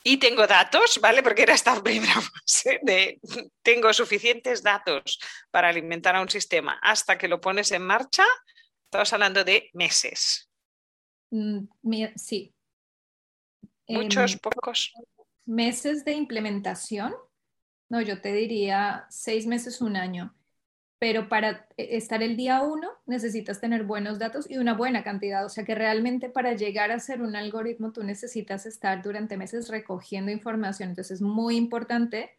y 0.03 0.17
tengo 0.17 0.45
datos, 0.45 0.99
¿vale? 1.01 1.23
Porque 1.23 1.43
era 1.43 1.53
esta 1.53 1.81
primera 1.83 2.21
fase 2.21 2.79
de 2.83 3.19
tengo 3.63 3.91
suficientes 3.91 4.61
datos 4.61 5.19
para 5.49 5.69
alimentar 5.69 6.15
a 6.15 6.21
un 6.21 6.29
sistema 6.29 6.77
hasta 6.81 7.17
que 7.17 7.27
lo 7.27 7.41
pones 7.41 7.71
en 7.71 7.81
marcha, 7.83 8.25
estamos 8.83 9.11
hablando 9.13 9.43
de 9.43 9.69
meses. 9.73 10.49
Mm, 11.31 11.65
sí. 12.15 12.54
Muchos, 13.87 14.33
em, 14.33 14.39
pocos. 14.39 14.93
Meses 15.45 16.05
de 16.05 16.13
implementación. 16.13 17.13
No, 17.89 18.01
yo 18.01 18.19
te 18.21 18.33
diría 18.33 19.05
seis 19.09 19.45
meses, 19.45 19.81
un 19.81 19.95
año 19.95 20.33
pero 20.99 21.29
para 21.29 21.67
e, 21.77 21.97
estar 21.97 22.23
el 22.23 22.35
día 22.35 22.61
uno 22.61 22.89
necesitas 23.05 23.59
tener 23.59 23.83
buenos 23.83 24.19
datos 24.19 24.49
y 24.49 24.57
una 24.57 24.73
buena 24.73 25.03
cantidad. 25.03 25.45
O 25.45 25.49
sea 25.49 25.65
que 25.65 25.75
realmente 25.75 26.29
para 26.29 26.53
llegar 26.53 26.91
a 26.91 26.99
ser 26.99 27.21
un 27.21 27.35
algoritmo 27.35 27.91
tú 27.91 28.03
necesitas 28.03 28.65
estar 28.65 29.01
durante 29.01 29.37
meses 29.37 29.69
recogiendo 29.69 30.31
información. 30.31 30.89
Entonces 30.89 31.17
es 31.17 31.21
muy 31.21 31.57
importante 31.57 32.31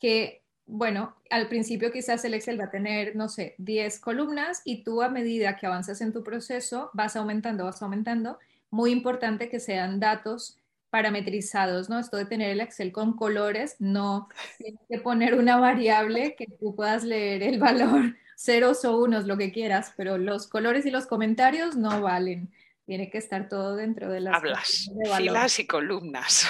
que, 0.00 0.42
bueno, 0.66 1.14
al 1.30 1.48
principio 1.48 1.92
quizás 1.92 2.24
el 2.24 2.34
Excel 2.34 2.60
va 2.60 2.64
a 2.64 2.70
tener, 2.70 3.16
no 3.16 3.28
sé, 3.28 3.54
10 3.58 4.00
columnas 4.00 4.62
y 4.64 4.82
tú 4.82 5.02
a 5.02 5.08
medida 5.08 5.56
que 5.56 5.66
avanzas 5.66 6.00
en 6.00 6.12
tu 6.12 6.24
proceso 6.24 6.90
vas 6.94 7.16
aumentando, 7.16 7.64
vas 7.64 7.82
aumentando. 7.82 8.38
Muy 8.70 8.90
importante 8.90 9.48
que 9.48 9.60
sean 9.60 10.00
datos 10.00 10.58
parametrizados, 10.94 11.88
¿no? 11.88 11.98
Esto 11.98 12.16
de 12.16 12.24
tener 12.24 12.50
el 12.50 12.60
Excel 12.60 12.92
con 12.92 13.16
colores, 13.16 13.74
no, 13.80 14.28
tienes 14.58 14.80
que 14.88 14.98
poner 14.98 15.34
una 15.34 15.56
variable 15.56 16.36
que 16.36 16.46
tú 16.46 16.76
puedas 16.76 17.02
leer 17.02 17.42
el 17.42 17.58
valor, 17.58 18.14
ceros 18.36 18.84
o 18.84 18.98
unos, 18.98 19.26
lo 19.26 19.36
que 19.36 19.50
quieras, 19.50 19.92
pero 19.96 20.18
los 20.18 20.46
colores 20.46 20.86
y 20.86 20.92
los 20.92 21.06
comentarios 21.06 21.74
no 21.74 22.00
valen. 22.00 22.54
Tiene 22.86 23.10
que 23.10 23.18
estar 23.18 23.48
todo 23.48 23.74
dentro 23.74 24.08
de 24.08 24.20
las 24.20 24.36
Hablas, 24.36 24.88
filas 25.16 25.58
y 25.58 25.66
columnas. 25.66 26.46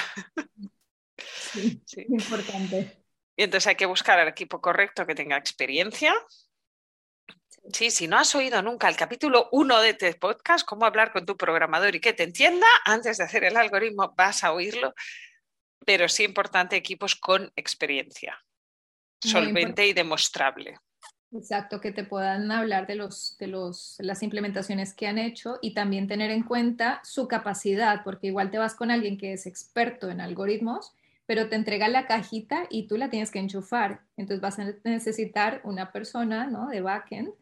Sí, 1.17 1.81
sí. 1.87 2.05
importante. 2.07 2.99
Y 3.37 3.45
entonces 3.45 3.69
hay 3.69 3.77
que 3.77 3.87
buscar 3.87 4.19
al 4.19 4.29
equipo 4.29 4.61
correcto 4.61 5.07
que 5.07 5.15
tenga 5.15 5.39
experiencia, 5.39 6.13
Sí, 7.73 7.91
si 7.91 8.07
no 8.07 8.19
has 8.19 8.35
oído 8.35 8.61
nunca 8.61 8.89
el 8.89 8.97
capítulo 8.97 9.49
1 9.51 9.81
de 9.81 9.91
este 9.91 10.15
podcast, 10.15 10.67
cómo 10.67 10.85
hablar 10.85 11.13
con 11.13 11.25
tu 11.25 11.37
programador 11.37 11.95
y 11.95 12.01
que 12.01 12.13
te 12.13 12.23
entienda, 12.23 12.67
antes 12.85 13.17
de 13.17 13.25
hacer 13.25 13.45
el 13.45 13.57
algoritmo 13.57 14.13
vas 14.17 14.45
a 14.45 14.53
oírlo, 14.53 14.95
pero 15.87 16.09
sí 16.09 16.25
importante 16.25 16.77
equipos 16.77 17.15
con 17.17 17.51
experiencia, 17.57 18.39
solvente 19.19 19.87
y 19.87 19.95
demostrable. 19.95 20.77
Exacto, 21.33 21.81
que 21.81 21.91
te 21.91 22.05
puedan 22.05 22.53
hablar 22.53 22.87
de, 22.87 22.97
los, 22.97 23.37
de 23.39 23.47
los, 23.47 23.97
las 23.99 24.23
implementaciones 24.23 24.93
que 24.93 25.07
han 25.07 25.19
hecho 25.19 25.59
y 25.63 25.73
también 25.73 26.07
tener 26.07 26.31
en 26.31 26.43
cuenta 26.43 27.01
su 27.03 27.29
capacidad, 27.29 28.05
porque 28.05 28.27
igual 28.27 28.51
te 28.51 28.59
vas 28.59 28.75
con 28.75 28.91
alguien 28.91 29.17
que 29.17 29.33
es 29.33 29.47
experto 29.47 30.11
en 30.11 30.21
algoritmos, 30.21 30.93
pero 31.27 31.49
te 31.49 31.57
entrega 31.57 31.89
la 31.89 32.07
cajita 32.07 32.67
y 32.69 32.87
tú 32.87 32.99
la 32.99 33.09
tienes 33.09 33.31
que 33.31 33.39
enchufar. 33.39 34.03
Entonces 34.19 34.43
vas 34.43 34.59
a 34.59 34.75
necesitar 34.85 35.63
una 35.65 35.91
persona 35.91 36.47
¿no? 36.47 36.69
de 36.69 36.83
backend 36.83 37.33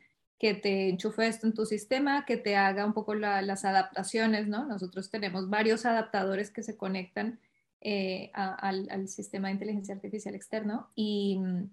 que 0.42 0.54
te 0.54 0.88
enchufe 0.88 1.28
esto 1.28 1.46
en 1.46 1.54
tu 1.54 1.64
sistema, 1.66 2.25
que 2.25 2.37
te 2.37 2.56
haga 2.56 2.84
un 2.84 2.94
poco 2.94 3.14
las 3.14 3.64
adaptaciones, 3.64 4.49
¿no? 4.49 4.66
Nosotros 4.66 5.08
tenemos 5.08 5.49
varios 5.49 5.87
adaptadores 5.87 6.50
que 6.50 6.64
se 6.64 6.76
conectan 6.76 7.38
eh, 7.80 8.32
al, 8.34 9.06
sistema 9.06 9.46
de 9.46 9.54
inteligencia 9.54 9.94
artificial 9.94 10.34
externo 10.34 10.90
y 10.96 11.38
mm, 11.38 11.70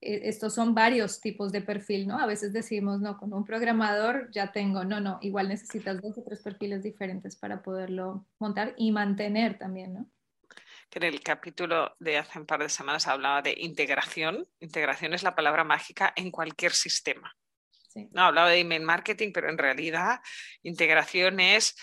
e, 0.00 0.28
estos 0.28 0.54
son 0.54 0.72
varios 0.72 1.20
tipos 1.20 1.50
de 1.50 1.62
perfil, 1.62 2.06
¿no? 2.06 2.20
A 2.20 2.26
veces 2.26 2.52
decimos, 2.52 3.00
no, 3.00 3.18
con 3.18 3.34
un 3.34 3.44
programador 3.44 4.30
ya 4.30 4.52
tengo, 4.52 4.84
no, 4.84 5.00
no, 5.00 5.18
igual 5.20 5.48
necesitas 5.48 6.00
dos 6.00 6.16
o 6.16 6.22
tres 6.22 6.40
perfiles 6.42 6.84
diferentes 6.84 7.34
para 7.34 7.60
poderlo 7.60 8.24
montar 8.38 8.72
y 8.76 8.92
mantener 8.92 9.58
también, 9.58 9.94
¿no? 9.94 10.06
que 10.90 11.00
en 11.00 11.04
el 11.06 11.20
capítulo 11.24 11.96
de 11.98 12.18
hace 12.18 12.38
un 12.38 12.46
par 12.46 12.62
de 12.62 12.68
semanas 12.68 13.08
hablaba 13.08 13.42
de 13.42 13.56
integración. 13.58 14.46
Integración 14.60 15.12
es 15.12 15.24
la 15.24 15.34
palabra 15.34 15.64
mágica 15.64 16.12
en 16.14 16.30
cualquier 16.30 16.70
sistema. 16.70 17.36
No, 18.12 18.22
hablaba 18.22 18.50
de 18.50 18.60
email 18.60 18.82
marketing, 18.82 19.32
pero 19.32 19.48
en 19.48 19.58
realidad 19.58 20.20
integración 20.62 21.40
es 21.40 21.76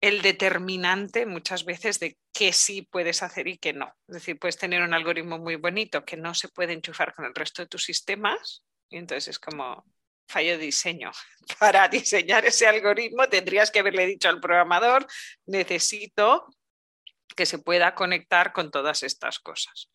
el 0.00 0.22
determinante 0.22 1.26
muchas 1.26 1.64
veces 1.64 2.00
de 2.00 2.18
qué 2.32 2.52
sí 2.52 2.82
puedes 2.82 3.22
hacer 3.22 3.46
y 3.46 3.58
qué 3.58 3.72
no. 3.72 3.94
Es 4.08 4.14
decir, 4.14 4.38
puedes 4.38 4.58
tener 4.58 4.82
un 4.82 4.94
algoritmo 4.94 5.38
muy 5.38 5.56
bonito 5.56 6.04
que 6.04 6.16
no 6.16 6.34
se 6.34 6.48
puede 6.48 6.72
enchufar 6.72 7.14
con 7.14 7.24
el 7.24 7.34
resto 7.34 7.62
de 7.62 7.68
tus 7.68 7.84
sistemas 7.84 8.64
y 8.88 8.98
entonces 8.98 9.28
es 9.28 9.38
como 9.38 9.84
fallo 10.28 10.52
de 10.52 10.64
diseño. 10.64 11.10
Para 11.58 11.88
diseñar 11.88 12.44
ese 12.44 12.66
algoritmo 12.66 13.28
tendrías 13.28 13.70
que 13.70 13.80
haberle 13.80 14.06
dicho 14.06 14.28
al 14.28 14.40
programador, 14.40 15.06
necesito 15.46 16.46
que 17.34 17.46
se 17.46 17.58
pueda 17.58 17.94
conectar 17.94 18.52
con 18.52 18.70
todas 18.70 19.02
estas 19.02 19.38
cosas. 19.38 19.90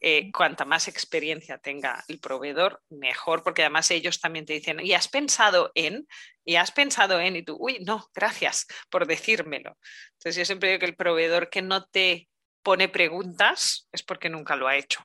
Eh, 0.00 0.30
cuanta 0.32 0.64
más 0.64 0.88
experiencia 0.88 1.58
tenga 1.58 2.04
el 2.08 2.20
proveedor, 2.20 2.82
mejor, 2.88 3.42
porque 3.42 3.62
además 3.62 3.90
ellos 3.90 4.20
también 4.20 4.46
te 4.46 4.54
dicen, 4.54 4.80
¿y 4.80 4.92
has 4.92 5.08
pensado 5.08 5.72
en? 5.74 6.06
¿Y 6.44 6.56
has 6.56 6.72
pensado 6.72 7.20
en? 7.20 7.36
Y 7.36 7.42
tú, 7.42 7.56
uy, 7.58 7.78
no, 7.86 8.08
gracias 8.14 8.66
por 8.90 9.06
decírmelo. 9.06 9.76
Entonces 10.12 10.36
yo 10.36 10.44
siempre 10.44 10.70
digo 10.70 10.80
que 10.80 10.86
el 10.86 10.96
proveedor 10.96 11.50
que 11.50 11.62
no 11.62 11.84
te 11.84 12.28
pone 12.62 12.88
preguntas 12.88 13.88
es 13.92 14.02
porque 14.02 14.28
nunca 14.28 14.56
lo 14.56 14.68
ha 14.68 14.76
hecho. 14.76 15.00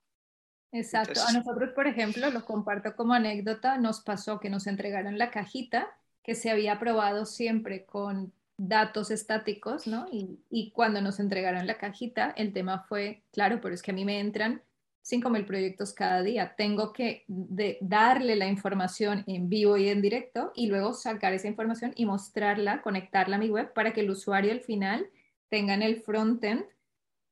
Exacto. 0.72 1.22
A 1.26 1.32
nosotros, 1.32 1.72
por 1.74 1.88
ejemplo, 1.88 2.30
lo 2.32 2.44
comparto 2.44 2.96
como 2.96 3.14
anécdota, 3.14 3.78
nos 3.78 4.02
pasó 4.02 4.40
que 4.40 4.50
nos 4.50 4.68
entregaron 4.68 5.18
la 5.18 5.32
cajita 5.32 5.98
que 6.22 6.36
se 6.36 6.50
había 6.50 6.80
probado 6.80 7.26
siempre 7.26 7.86
con 7.86 8.34
datos 8.58 9.12
estáticos, 9.12 9.88
¿no? 9.88 10.08
Y, 10.12 10.72
cuando 10.72 11.02
nos 11.02 11.20
entregaron 11.20 11.68
la 11.68 11.78
cajita, 11.78 12.34
el 12.38 12.54
tema 12.54 12.86
fue, 12.88 13.24
claro, 13.32 13.60
pero 13.62 13.76
es 13.76 13.82
que 13.82 13.92
a 13.92 13.94
mí 13.94 14.06
me 14.06 14.20
entran 14.20 14.62
5.000 15.04 15.46
proyectos 15.46 15.94
cada 15.94 16.24
día. 16.24 16.56
Tengo 16.56 16.94
que 16.94 17.26
darle 17.28 18.36
la 18.36 18.48
información 18.48 19.24
en 19.28 19.50
vivo 19.50 19.78
y 19.78 19.90
en 19.90 20.02
directo 20.02 20.52
y 20.56 20.68
luego 20.68 20.94
sacar 20.94 21.34
esa 21.34 21.48
información 21.48 21.94
y 21.96 22.06
mostrarla, 22.06 22.82
conectarla 22.82 23.36
a 23.36 23.40
mi 23.40 23.50
web 23.50 23.74
para 23.74 23.94
que 23.94 24.02
el 24.02 24.10
usuario 24.10 24.52
al 24.52 24.62
final 24.62 25.10
tenga 25.50 25.74
en 25.74 25.84
el 25.84 26.02
frontend 26.02 26.66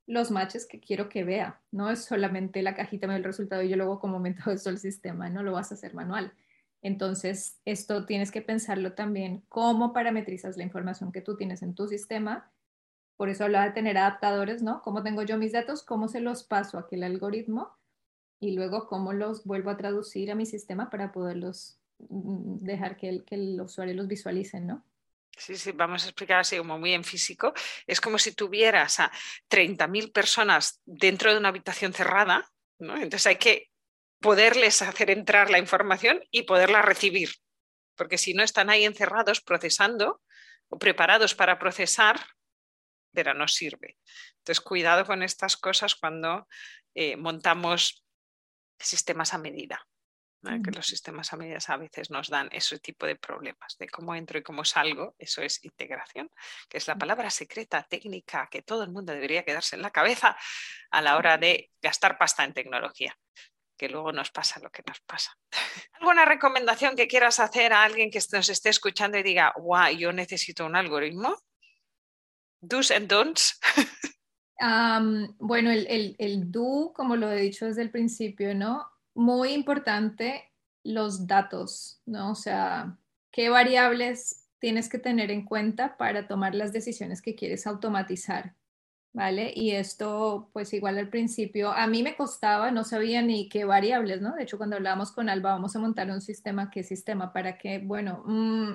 los 0.05 0.31
matches 0.31 0.65
que 0.65 0.79
quiero 0.79 1.09
que 1.09 1.23
vea. 1.23 1.61
No 1.71 1.89
es 1.89 2.05
solamente 2.05 2.61
la 2.61 2.75
cajita 2.75 3.07
me 3.07 3.13
da 3.13 3.17
el 3.17 3.23
resultado 3.23 3.63
y 3.63 3.69
yo 3.69 3.77
luego 3.77 3.99
como 3.99 4.19
meto 4.19 4.51
eso 4.51 4.69
al 4.69 4.77
sistema, 4.77 5.29
no 5.29 5.43
lo 5.43 5.53
vas 5.53 5.71
a 5.71 5.75
hacer 5.75 5.93
manual. 5.93 6.33
Entonces, 6.83 7.61
esto 7.63 8.05
tienes 8.05 8.29
que 8.29 8.41
pensarlo 8.41 8.93
también, 8.93 9.45
cómo 9.47 9.93
parametrizas 9.93 10.57
la 10.57 10.63
información 10.63 11.13
que 11.13 11.21
tú 11.21 11.37
tienes 11.37 11.63
en 11.63 11.75
tu 11.75 11.87
sistema. 11.87 12.51
Por 13.15 13.29
eso 13.29 13.45
hablaba 13.45 13.65
de 13.65 13.71
tener 13.71 13.97
adaptadores, 13.97 14.61
¿no? 14.61 14.81
¿Cómo 14.81 15.01
tengo 15.01 15.23
yo 15.23 15.37
mis 15.37 15.53
datos? 15.53 15.83
¿Cómo 15.83 16.09
se 16.09 16.19
los 16.19 16.43
paso 16.43 16.77
a 16.77 16.81
aquel 16.81 17.03
algoritmo? 17.03 17.71
Y 18.41 18.51
luego, 18.51 18.87
¿cómo 18.87 19.13
los 19.13 19.45
vuelvo 19.45 19.69
a 19.69 19.77
traducir 19.77 20.29
a 20.29 20.35
mi 20.35 20.45
sistema 20.45 20.89
para 20.89 21.13
poderlos 21.13 21.79
mm, 21.99 22.57
dejar 22.57 22.97
que 22.97 23.07
el, 23.07 23.23
que 23.23 23.35
el 23.35 23.61
usuario 23.61 23.93
los 23.93 24.09
visualice, 24.09 24.59
¿no? 24.59 24.83
Sí, 25.37 25.55
sí, 25.55 25.71
vamos 25.71 26.03
a 26.03 26.07
explicar 26.07 26.41
así 26.41 26.57
como 26.57 26.77
muy 26.77 26.93
en 26.93 27.05
físico. 27.05 27.53
Es 27.87 28.01
como 28.01 28.19
si 28.19 28.33
tuvieras 28.33 28.99
a 28.99 29.09
30.000 29.47 30.11
personas 30.11 30.81
dentro 30.85 31.31
de 31.31 31.39
una 31.39 31.49
habitación 31.49 31.93
cerrada, 31.93 32.45
¿no? 32.77 32.95
Entonces 32.95 33.25
hay 33.27 33.37
que 33.37 33.72
poderles 34.23 34.81
hacer 34.81 35.11
entrar 35.11 35.51
la 35.51 35.59
información 35.59 36.23
y 36.31 36.43
poderla 36.43 36.81
recibir. 36.81 37.29
Porque 37.95 38.17
si 38.17 38.33
no 38.33 38.41
están 38.41 38.71
ahí 38.71 38.85
encerrados 38.85 39.41
procesando 39.41 40.23
o 40.69 40.79
preparados 40.79 41.35
para 41.35 41.59
procesar, 41.59 42.19
pero 43.13 43.35
no 43.35 43.47
sirve. 43.47 43.99
Entonces, 44.37 44.61
cuidado 44.61 45.05
con 45.05 45.21
estas 45.21 45.57
cosas 45.57 45.93
cuando 45.93 46.47
eh, 46.95 47.15
montamos 47.17 48.03
sistemas 48.79 49.35
a 49.35 49.37
medida. 49.37 49.85
Que 50.65 50.71
los 50.71 50.87
sistemas 50.87 51.31
a 51.31 51.37
medida 51.37 51.57
a 51.65 51.77
veces 51.77 52.11
nos 52.11 52.27
dan 52.27 52.49
ese 52.51 52.77
tipo 52.77 53.05
de 53.05 53.15
problemas, 53.15 53.77
de 53.77 53.87
cómo 53.87 54.13
entro 54.13 54.37
y 54.37 54.43
cómo 54.43 54.65
salgo, 54.65 55.15
eso 55.17 55.41
es 55.41 55.63
integración, 55.63 56.29
que 56.67 56.79
es 56.79 56.87
la 56.89 56.97
palabra 56.97 57.29
secreta 57.29 57.81
técnica 57.83 58.49
que 58.51 58.61
todo 58.61 58.83
el 58.83 58.91
mundo 58.91 59.13
debería 59.13 59.45
quedarse 59.45 59.77
en 59.77 59.81
la 59.81 59.91
cabeza 59.91 60.35
a 60.91 61.01
la 61.01 61.15
hora 61.15 61.37
de 61.37 61.71
gastar 61.81 62.17
pasta 62.17 62.43
en 62.43 62.51
tecnología 62.51 63.17
luego 63.89 64.11
nos 64.11 64.31
pasa 64.31 64.59
lo 64.59 64.69
que 64.69 64.83
nos 64.87 64.99
pasa. 65.01 65.37
¿Alguna 65.99 66.25
recomendación 66.25 66.95
que 66.95 67.07
quieras 67.07 67.39
hacer 67.39 67.73
a 67.73 67.83
alguien 67.83 68.11
que 68.11 68.19
nos 68.31 68.49
esté 68.49 68.69
escuchando 68.69 69.17
y 69.17 69.23
diga, 69.23 69.53
guau, 69.57 69.93
yo 69.95 70.11
necesito 70.11 70.65
un 70.65 70.75
algoritmo? 70.75 71.37
Do's 72.61 72.91
and 72.91 73.07
don'ts. 73.07 73.59
bueno, 75.39 75.71
el, 75.71 75.87
el, 75.87 76.15
el 76.17 76.51
do, 76.51 76.93
como 76.95 77.15
lo 77.15 77.31
he 77.31 77.41
dicho 77.41 77.65
desde 77.65 77.81
el 77.81 77.91
principio, 77.91 78.55
¿no? 78.55 78.87
Muy 79.13 79.51
importante 79.51 80.51
los 80.83 81.27
datos, 81.27 82.01
¿no? 82.05 82.31
O 82.31 82.35
sea, 82.35 82.97
qué 83.31 83.49
variables 83.49 84.47
tienes 84.59 84.87
que 84.87 84.99
tener 84.99 85.31
en 85.31 85.43
cuenta 85.43 85.97
para 85.97 86.27
tomar 86.27 86.55
las 86.55 86.71
decisiones 86.71 87.21
que 87.21 87.35
quieres 87.35 87.67
automatizar, 87.67 88.55
¿vale? 89.13 89.53
Y 89.55 89.71
esto, 89.71 90.49
pues 90.53 90.73
igual 90.73 90.97
al 90.97 91.09
principio, 91.09 91.71
a 91.71 91.87
mí 91.87 92.03
me 92.03 92.15
costaba, 92.15 92.71
no 92.71 92.83
sabía 92.83 93.21
ni 93.21 93.47
qué 93.47 93.63
variables, 93.65 94.21
¿no? 94.21 94.35
De 94.35 94.43
hecho, 94.43 94.57
cuando 94.57 94.75
hablábamos 94.75 95.11
con 95.11 95.29
Alba, 95.29 95.51
vamos 95.53 95.75
a 95.75 95.79
montar 95.79 96.09
un 96.09 96.21
sistema, 96.21 96.71
¿qué 96.71 96.83
sistema? 96.83 97.31
Para 97.31 97.57
que, 97.57 97.79
bueno, 97.79 98.23
mm, 98.25 98.73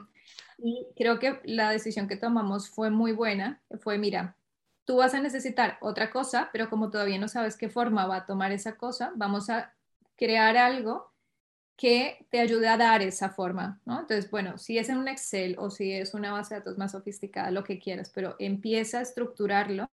creo 0.96 1.18
que 1.18 1.40
la 1.44 1.70
decisión 1.70 2.08
que 2.08 2.16
tomamos 2.16 2.70
fue 2.70 2.90
muy 2.90 3.12
buena, 3.12 3.60
fue, 3.80 3.98
mira, 3.98 4.36
tú 4.84 4.96
vas 4.98 5.14
a 5.14 5.20
necesitar 5.20 5.78
otra 5.80 6.10
cosa, 6.10 6.50
pero 6.52 6.70
como 6.70 6.90
todavía 6.90 7.18
no 7.18 7.28
sabes 7.28 7.56
qué 7.56 7.68
forma 7.68 8.06
va 8.06 8.16
a 8.16 8.26
tomar 8.26 8.52
esa 8.52 8.76
cosa, 8.76 9.12
vamos 9.16 9.50
a 9.50 9.74
crear 10.16 10.56
algo 10.56 11.12
que 11.76 12.26
te 12.30 12.40
ayude 12.40 12.68
a 12.68 12.76
dar 12.76 13.02
esa 13.02 13.30
forma, 13.30 13.80
¿no? 13.86 14.00
Entonces, 14.00 14.30
bueno, 14.30 14.58
si 14.58 14.78
es 14.78 14.88
en 14.88 14.98
un 14.98 15.08
Excel 15.08 15.56
o 15.58 15.70
si 15.70 15.92
es 15.92 16.14
una 16.14 16.32
base 16.32 16.54
de 16.54 16.60
datos 16.60 16.78
más 16.78 16.92
sofisticada, 16.92 17.50
lo 17.52 17.64
que 17.64 17.78
quieras, 17.78 18.10
pero 18.14 18.36
empieza 18.38 18.98
a 18.98 19.02
estructurarlo 19.02 19.88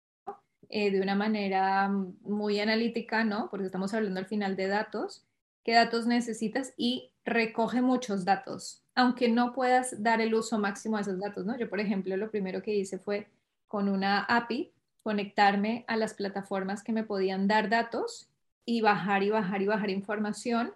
eh, 0.72 0.90
de 0.90 1.00
una 1.00 1.14
manera 1.14 1.88
muy 1.88 2.58
analítica, 2.58 3.24
¿no? 3.24 3.48
Porque 3.50 3.66
estamos 3.66 3.94
hablando 3.94 4.18
al 4.18 4.26
final 4.26 4.56
de 4.56 4.66
datos, 4.66 5.24
qué 5.62 5.74
datos 5.74 6.06
necesitas 6.06 6.74
y 6.76 7.12
recoge 7.24 7.82
muchos 7.82 8.24
datos, 8.24 8.82
aunque 8.94 9.28
no 9.28 9.52
puedas 9.52 10.02
dar 10.02 10.20
el 10.20 10.34
uso 10.34 10.58
máximo 10.58 10.96
a 10.96 11.02
esos 11.02 11.20
datos, 11.20 11.46
¿no? 11.46 11.56
Yo, 11.56 11.68
por 11.70 11.78
ejemplo, 11.78 12.16
lo 12.16 12.30
primero 12.30 12.62
que 12.62 12.74
hice 12.74 12.98
fue 12.98 13.28
con 13.68 13.88
una 13.88 14.24
API 14.24 14.72
conectarme 15.02 15.84
a 15.88 15.96
las 15.96 16.14
plataformas 16.14 16.82
que 16.82 16.92
me 16.92 17.04
podían 17.04 17.46
dar 17.46 17.68
datos 17.68 18.28
y 18.64 18.80
bajar 18.80 19.22
y 19.22 19.30
bajar 19.30 19.62
y 19.62 19.66
bajar 19.66 19.90
información 19.90 20.72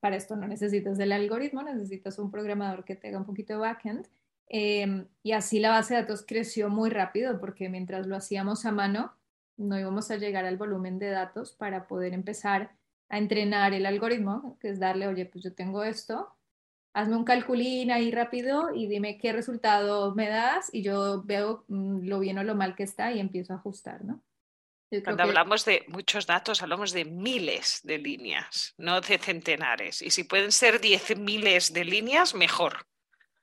para 0.00 0.16
esto 0.16 0.34
no 0.34 0.48
necesitas 0.48 0.98
el 0.98 1.12
algoritmo, 1.12 1.62
necesitas 1.62 2.18
un 2.18 2.30
programador 2.30 2.84
que 2.84 2.96
tenga 2.96 3.18
un 3.18 3.26
poquito 3.26 3.52
de 3.52 3.58
backend. 3.60 4.08
Em, 4.52 5.06
y 5.22 5.30
así 5.30 5.60
la 5.60 5.70
base 5.70 5.94
de 5.94 6.00
datos 6.00 6.24
creció 6.26 6.68
muy 6.68 6.90
rápido 6.90 7.38
porque 7.38 7.68
mientras 7.68 8.08
lo 8.08 8.16
hacíamos 8.16 8.66
a 8.66 8.72
mano, 8.72 9.14
no 9.56 9.78
íbamos 9.78 10.10
a 10.10 10.16
llegar 10.16 10.44
al 10.44 10.56
volumen 10.56 10.98
de 10.98 11.10
datos 11.10 11.52
para 11.52 11.86
poder 11.86 12.14
empezar 12.14 12.72
a 13.08 13.18
entrenar 13.18 13.74
el 13.74 13.86
algoritmo, 13.86 14.58
que 14.60 14.70
es 14.70 14.80
darle, 14.80 15.06
oye, 15.06 15.24
pues 15.24 15.44
yo 15.44 15.54
tengo 15.54 15.84
esto, 15.84 16.34
hazme 16.94 17.14
un 17.14 17.24
calculín 17.24 17.92
ahí 17.92 18.10
rápido 18.10 18.74
y 18.74 18.88
dime 18.88 19.18
qué 19.18 19.32
resultado 19.32 20.16
me 20.16 20.28
das 20.28 20.68
y 20.72 20.82
yo 20.82 21.22
veo 21.22 21.64
mm, 21.68 22.08
lo 22.08 22.18
bien 22.18 22.38
o 22.38 22.42
lo 22.42 22.56
mal 22.56 22.74
que 22.74 22.82
está 22.82 23.12
y 23.12 23.20
empiezo 23.20 23.52
a 23.52 23.56
ajustar, 23.56 24.04
¿no? 24.04 24.20
Cuando 25.04 25.22
hablamos 25.22 25.64
de 25.64 25.84
muchos 25.86 26.26
datos, 26.26 26.62
hablamos 26.62 26.90
de 26.90 27.04
miles 27.04 27.78
de 27.84 27.98
líneas, 27.98 28.74
no 28.76 29.00
de 29.00 29.18
centenares. 29.18 30.02
Y 30.02 30.10
si 30.10 30.24
pueden 30.24 30.50
ser 30.50 30.80
diez 30.80 31.16
miles 31.16 31.72
de 31.72 31.84
líneas, 31.84 32.34
mejor. 32.34 32.89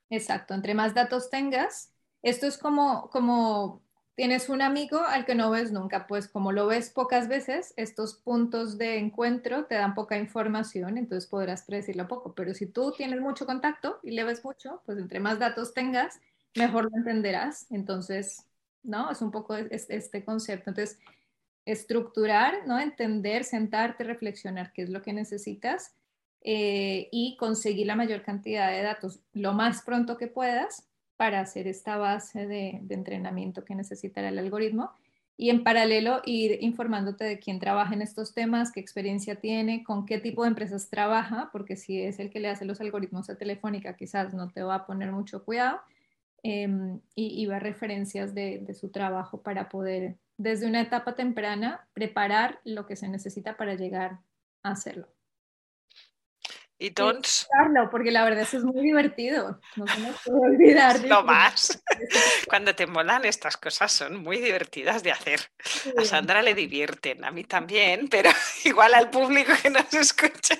Exacto, 0.09 0.53
entre 0.53 0.73
más 0.73 0.93
datos 0.93 1.29
tengas, 1.29 1.91
esto 2.21 2.47
es 2.47 2.57
como, 2.57 3.09
como 3.09 3.81
tienes 4.15 4.47
un 4.49 4.61
amigo 4.61 5.01
al 5.01 5.25
que 5.25 5.35
no 5.35 5.51
ves 5.51 5.71
nunca, 5.73 6.07
pues 6.07 6.27
como 6.29 6.51
lo 6.53 6.65
ves 6.65 6.89
pocas 6.89 7.27
veces, 7.27 7.73
estos 7.75 8.15
puntos 8.15 8.77
de 8.77 8.97
encuentro 8.99 9.65
te 9.65 9.75
dan 9.75 9.93
poca 9.95 10.17
información, 10.17 10.97
entonces 10.97 11.29
podrás 11.29 11.63
predecirlo 11.63 12.07
poco. 12.07 12.33
Pero 12.35 12.53
si 12.53 12.67
tú 12.67 12.93
tienes 12.93 13.19
mucho 13.19 13.45
contacto 13.45 13.99
y 14.01 14.11
le 14.11 14.23
ves 14.23 14.43
mucho, 14.45 14.81
pues 14.85 14.97
entre 14.97 15.19
más 15.19 15.39
datos 15.39 15.73
tengas, 15.73 16.19
mejor 16.55 16.85
lo 16.89 16.97
entenderás. 16.97 17.67
Entonces, 17.69 18.45
¿no? 18.83 19.11
Es 19.11 19.21
un 19.21 19.31
poco 19.31 19.55
este 19.55 20.23
concepto. 20.25 20.69
Entonces, 20.71 20.99
estructurar, 21.65 22.65
¿no? 22.67 22.79
Entender, 22.79 23.43
sentarte, 23.43 24.03
reflexionar 24.05 24.71
qué 24.73 24.83
es 24.83 24.89
lo 24.89 25.01
que 25.01 25.13
necesitas 25.13 25.93
eh, 26.49 27.09
y 27.11 27.35
conseguir 27.35 27.87
la 27.87 27.97
mayor 27.97 28.21
cantidad 28.21 28.71
de 28.71 28.81
datos 28.81 29.19
lo 29.33 29.51
más 29.51 29.81
pronto 29.81 30.15
que 30.15 30.27
puedas 30.27 30.87
para 31.17 31.41
hacer 31.41 31.67
esta 31.67 31.97
base 31.97 32.47
de, 32.47 32.81
entrenamiento 32.89 33.65
que 33.65 33.75
necesitará 33.75 34.29
el 34.29 34.39
algoritmo 34.39 34.91
y 35.35 35.49
en 35.49 35.65
paralelo 35.65 36.21
ir 36.23 36.59
informándote 36.61 37.25
de 37.25 37.39
quién 37.39 37.59
trabaja 37.59 37.93
en 37.93 38.01
estos 38.01 38.33
temas, 38.33 38.71
qué 38.71 38.79
experiencia 38.79 39.35
tiene, 39.35 39.83
con 39.83 40.05
qué 40.05 40.19
tipo 40.19 40.43
de 40.43 40.47
empresas 40.47 40.89
trabaja, 40.89 41.49
porque 41.51 41.75
si 41.75 42.01
es 42.01 42.17
el 42.17 42.29
que 42.29 42.39
le 42.39 42.47
hace 42.47 42.63
los 42.63 42.79
algoritmos 42.79 43.29
a 43.29 43.37
Telefónica, 43.37 43.97
quizás 43.97 44.33
no 44.33 44.49
te 44.49 44.63
va 44.63 44.75
a 44.75 44.85
poner 44.85 45.11
mucho 45.11 45.43
cuidado, 45.43 45.81
em, 46.43 47.01
y, 47.13 47.45
ver 47.45 47.61
referencias 47.61 48.33
de, 48.33 48.73
su 48.73 48.87
trabajo 48.87 49.41
para 49.41 49.67
poder 49.67 50.15
desde 50.37 50.65
una 50.65 50.79
etapa 50.79 51.13
temprana 51.15 51.85
preparar 51.91 52.61
lo 52.63 52.85
que 52.85 52.95
se 52.95 53.09
necesita 53.09 53.57
para 53.57 53.75
llegar 53.75 54.19
a 54.63 54.71
hacerlo. 54.71 55.09
Y 56.79 56.87
entonces... 56.87 57.47
porque 57.89 58.11
la 58.11 58.23
verdad 58.23 58.41
eso 58.41 58.57
es 58.57 58.63
muy 58.63 58.81
divertido. 58.81 59.59
No 59.75 59.87
se 59.87 59.99
nos 59.99 60.21
puede 60.23 60.39
olvidar. 60.39 60.99
Lo 61.05 61.23
más. 61.23 61.81
Cuando 62.47 62.75
te 62.75 62.85
molan 62.85 63.25
estas 63.25 63.57
cosas 63.57 63.91
son 63.91 64.17
muy 64.21 64.37
divertidas 64.37 65.01
de 65.01 65.11
hacer. 65.11 65.39
A 65.97 66.05
Sandra 66.05 66.41
le 66.43 66.53
divierten, 66.53 67.25
a 67.25 67.31
mí 67.31 67.43
también, 67.43 68.07
pero 68.09 68.29
igual 68.63 68.93
al 68.93 69.09
público 69.09 69.53
que 69.61 69.69
nos 69.69 69.91
escucha 69.93 70.55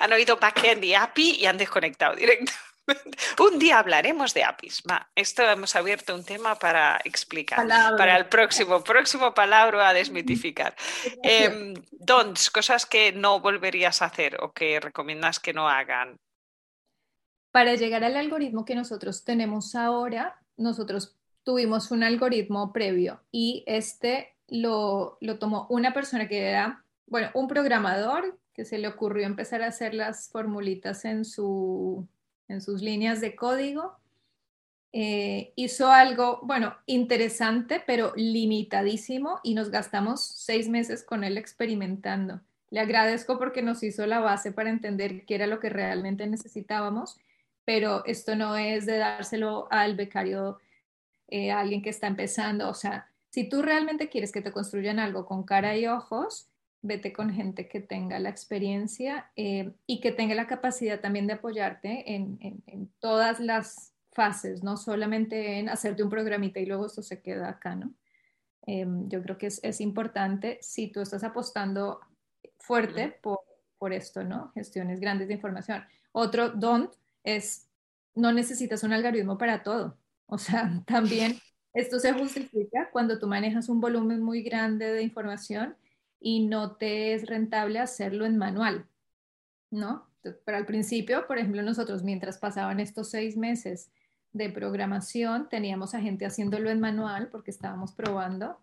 han 0.00 0.12
oído 0.12 0.36
backend 0.36 0.84
y 0.84 0.94
API 0.94 1.36
y 1.40 1.46
han 1.46 1.56
desconectado 1.56 2.14
directo. 2.14 2.52
Un 3.38 3.58
día 3.58 3.78
hablaremos 3.78 4.34
de 4.34 4.44
APIs. 4.44 4.82
esto 5.14 5.42
hemos 5.42 5.74
abierto 5.76 6.14
un 6.14 6.24
tema 6.24 6.58
para 6.58 7.00
explicar. 7.04 7.66
Para 7.66 8.16
el 8.16 8.26
próximo, 8.26 8.82
próximo 8.82 9.32
palabra 9.32 9.88
a 9.88 9.94
desmitificar. 9.94 10.74
Eh, 11.22 11.74
dons, 11.90 12.50
cosas 12.50 12.86
que 12.86 13.12
no 13.12 13.40
volverías 13.40 14.02
a 14.02 14.06
hacer 14.06 14.36
o 14.42 14.52
que 14.52 14.80
recomiendas 14.80 15.40
que 15.40 15.52
no 15.52 15.68
hagan. 15.68 16.18
Para 17.50 17.74
llegar 17.74 18.04
al 18.04 18.16
algoritmo 18.16 18.64
que 18.64 18.74
nosotros 18.74 19.24
tenemos 19.24 19.74
ahora, 19.74 20.40
nosotros 20.56 21.16
tuvimos 21.44 21.90
un 21.90 22.02
algoritmo 22.02 22.72
previo 22.72 23.20
y 23.30 23.62
este 23.66 24.34
lo, 24.48 25.18
lo 25.20 25.38
tomó 25.38 25.66
una 25.70 25.94
persona 25.94 26.28
que 26.28 26.40
era, 26.40 26.82
bueno, 27.06 27.30
un 27.34 27.48
programador 27.48 28.38
que 28.54 28.64
se 28.64 28.78
le 28.78 28.88
ocurrió 28.88 29.26
empezar 29.26 29.62
a 29.62 29.68
hacer 29.68 29.94
las 29.94 30.28
formulitas 30.30 31.04
en 31.04 31.24
su 31.24 32.06
en 32.48 32.60
sus 32.60 32.82
líneas 32.82 33.20
de 33.20 33.36
código. 33.36 33.96
Eh, 34.92 35.52
hizo 35.56 35.90
algo, 35.90 36.40
bueno, 36.44 36.76
interesante, 36.86 37.82
pero 37.84 38.12
limitadísimo 38.14 39.40
y 39.42 39.54
nos 39.54 39.70
gastamos 39.70 40.24
seis 40.24 40.68
meses 40.68 41.02
con 41.02 41.24
él 41.24 41.36
experimentando. 41.36 42.40
Le 42.70 42.80
agradezco 42.80 43.38
porque 43.38 43.62
nos 43.62 43.82
hizo 43.82 44.06
la 44.06 44.20
base 44.20 44.52
para 44.52 44.70
entender 44.70 45.24
qué 45.26 45.34
era 45.34 45.46
lo 45.46 45.60
que 45.60 45.68
realmente 45.68 46.26
necesitábamos, 46.26 47.18
pero 47.64 48.04
esto 48.04 48.36
no 48.36 48.56
es 48.56 48.86
de 48.86 48.98
dárselo 48.98 49.68
al 49.70 49.96
becario, 49.96 50.58
eh, 51.28 51.50
a 51.50 51.60
alguien 51.60 51.82
que 51.82 51.90
está 51.90 52.06
empezando. 52.06 52.68
O 52.68 52.74
sea, 52.74 53.10
si 53.30 53.48
tú 53.48 53.62
realmente 53.62 54.08
quieres 54.08 54.30
que 54.30 54.42
te 54.42 54.52
construyan 54.52 55.00
algo 55.00 55.26
con 55.26 55.42
cara 55.42 55.76
y 55.76 55.86
ojos, 55.86 56.48
vete 56.84 57.14
con 57.14 57.32
gente 57.32 57.66
que 57.66 57.80
tenga 57.80 58.18
la 58.18 58.28
experiencia 58.28 59.30
eh, 59.36 59.72
y 59.86 60.00
que 60.00 60.12
tenga 60.12 60.34
la 60.34 60.46
capacidad 60.46 61.00
también 61.00 61.26
de 61.26 61.32
apoyarte 61.32 62.14
en, 62.14 62.92
todas 62.98 63.40
las 63.40 63.94
fases, 64.12 64.62
no 64.62 64.76
solamente 64.76 65.58
en 65.58 65.70
hacerte 65.70 66.02
un 66.02 66.10
programita 66.10 66.60
y 66.60 66.66
luego 66.66 66.86
esto 66.86 67.02
se 67.02 67.22
queda 67.22 67.48
acá, 67.48 67.74
¿no? 67.74 67.92
Em, 68.66 69.08
yo 69.08 69.22
creo 69.22 69.38
que 69.38 69.46
es, 69.46 69.80
importante 69.80 70.58
si 70.60 70.88
tú 70.88 71.00
estás 71.00 71.24
apostando 71.24 72.00
fuerte 72.58 73.18
por, 73.22 73.40
por 73.78 73.92
esto, 73.92 74.22
¿no? 74.22 74.52
Gestiones 74.52 75.00
grandes 75.00 75.28
de 75.28 75.34
información. 75.34 75.84
Otro 76.12 76.50
don't 76.50 76.92
es, 77.24 77.66
no 78.14 78.30
necesitas 78.32 78.82
un 78.82 78.92
algoritmo 78.92 79.38
para 79.38 79.62
todo. 79.62 79.96
O 80.26 80.36
sea, 80.36 80.82
también 80.86 81.38
esto 81.72 81.98
se 81.98 82.12
justifica 82.12 82.90
cuando 82.92 83.18
tú 83.18 83.26
manejas 83.26 83.70
un 83.70 83.80
volumen 83.80 84.22
muy 84.22 84.42
grande 84.42 84.92
de 84.92 85.02
información 85.02 85.76
y 86.26 86.46
no 86.46 86.76
te 86.76 87.12
es 87.12 87.26
rentable 87.26 87.78
hacerlo 87.78 88.24
en 88.24 88.38
manual, 88.38 88.86
¿no? 89.70 90.06
Pero 90.22 90.56
al 90.56 90.64
principio, 90.64 91.26
por 91.26 91.36
ejemplo, 91.36 91.60
nosotros 91.60 92.02
mientras 92.02 92.38
pasaban 92.38 92.80
estos 92.80 93.10
seis 93.10 93.36
meses 93.36 93.90
de 94.32 94.48
programación, 94.48 95.50
teníamos 95.50 95.94
a 95.94 96.00
gente 96.00 96.24
haciéndolo 96.24 96.70
en 96.70 96.80
manual 96.80 97.28
porque 97.28 97.50
estábamos 97.50 97.92
probando 97.92 98.58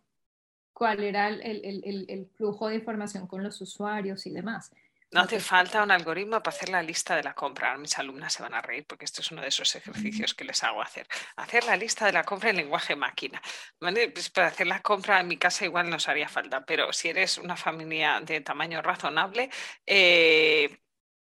cuál 0.73 1.03
era 1.03 1.29
el, 1.29 1.39
el, 1.43 2.05
el, 2.09 2.25
flujo 2.29 2.67
de 2.67 2.77
información 2.77 3.27
con 3.27 3.43
los 3.43 3.61
usuarios 3.61 4.25
y 4.25 4.31
demás. 4.31 4.71
No 5.11 5.19
hace 5.19 5.41
falta 5.41 5.83
un 5.83 5.91
algoritmo 5.91 6.41
para 6.41 6.55
hacer 6.55 6.69
la 6.69 6.81
lista 6.81 7.17
de 7.17 7.23
la 7.23 7.33
compra. 7.33 7.77
Mis 7.77 7.97
alumnas 7.97 8.31
se 8.31 8.43
van 8.43 8.53
a 8.53 8.61
reír 8.61 8.85
porque 8.87 9.03
esto 9.03 9.21
es 9.21 9.29
uno 9.31 9.41
de 9.41 9.49
esos 9.49 9.75
ejercicios 9.75 10.33
que 10.33 10.45
les 10.45 10.63
hago 10.63 10.81
hacer. 10.81 11.05
Hacer 11.35 11.65
la 11.65 11.75
lista 11.75 12.05
de 12.05 12.13
la 12.13 12.23
compra 12.23 12.51
en 12.51 12.55
lenguaje 12.55 12.95
máquina. 12.95 13.41
Pues 13.77 14.29
para 14.29 14.47
hacer 14.47 14.67
la 14.67 14.81
compra 14.81 15.19
en 15.19 15.27
mi 15.27 15.37
casa 15.37 15.65
igual 15.65 15.89
nos 15.89 16.07
haría 16.07 16.29
falta, 16.29 16.65
pero 16.65 16.93
si 16.93 17.09
eres 17.09 17.37
una 17.37 17.57
familia 17.57 18.21
de 18.21 18.39
tamaño 18.39 18.81
razonable, 18.81 19.49
eh, 19.85 20.79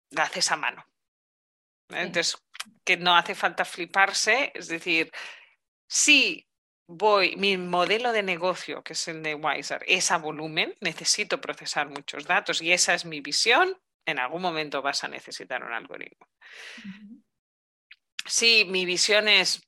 la 0.09 0.23
haces 0.23 0.51
a 0.51 0.55
mano. 0.55 0.83
Entonces, 1.89 2.43
que 2.83 2.97
no 2.97 3.15
hace 3.15 3.35
falta 3.35 3.65
fliparse, 3.65 4.51
es 4.55 4.67
decir, 4.67 5.11
sí 5.87 6.47
voy, 6.87 7.35
mi 7.35 7.57
modelo 7.57 8.11
de 8.11 8.23
negocio, 8.23 8.83
que 8.83 8.93
es 8.93 9.07
el 9.07 9.23
de 9.23 9.35
Wiser, 9.35 9.83
es 9.87 10.11
a 10.11 10.17
volumen, 10.17 10.75
necesito 10.81 11.41
procesar 11.41 11.89
muchos 11.89 12.25
datos 12.25 12.61
y 12.61 12.71
esa 12.71 12.93
es 12.93 13.05
mi 13.05 13.21
visión, 13.21 13.77
en 14.05 14.19
algún 14.19 14.41
momento 14.41 14.81
vas 14.81 15.03
a 15.03 15.07
necesitar 15.07 15.63
un 15.63 15.73
algoritmo. 15.73 16.27
Si 18.25 18.65
mi 18.65 18.85
visión 18.85 19.27
es 19.27 19.61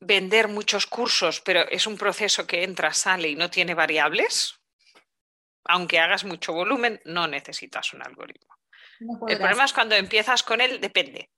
vender 0.00 0.48
muchos 0.48 0.86
cursos, 0.86 1.40
pero 1.40 1.68
es 1.68 1.86
un 1.86 1.96
proceso 1.96 2.46
que 2.46 2.64
entra, 2.64 2.92
sale 2.92 3.28
y 3.28 3.36
no 3.36 3.50
tiene 3.50 3.74
variables, 3.74 4.60
aunque 5.64 6.00
hagas 6.00 6.24
mucho 6.24 6.52
volumen, 6.52 7.00
no 7.04 7.26
necesitas 7.28 7.92
un 7.92 8.02
algoritmo. 8.02 8.54
el 9.28 9.38
problema 9.38 9.64
es 9.64 9.72
cuando 9.72 9.94
empiezas 9.94 10.42
con 10.42 10.60
él, 10.60 10.80
depende. 10.80 11.30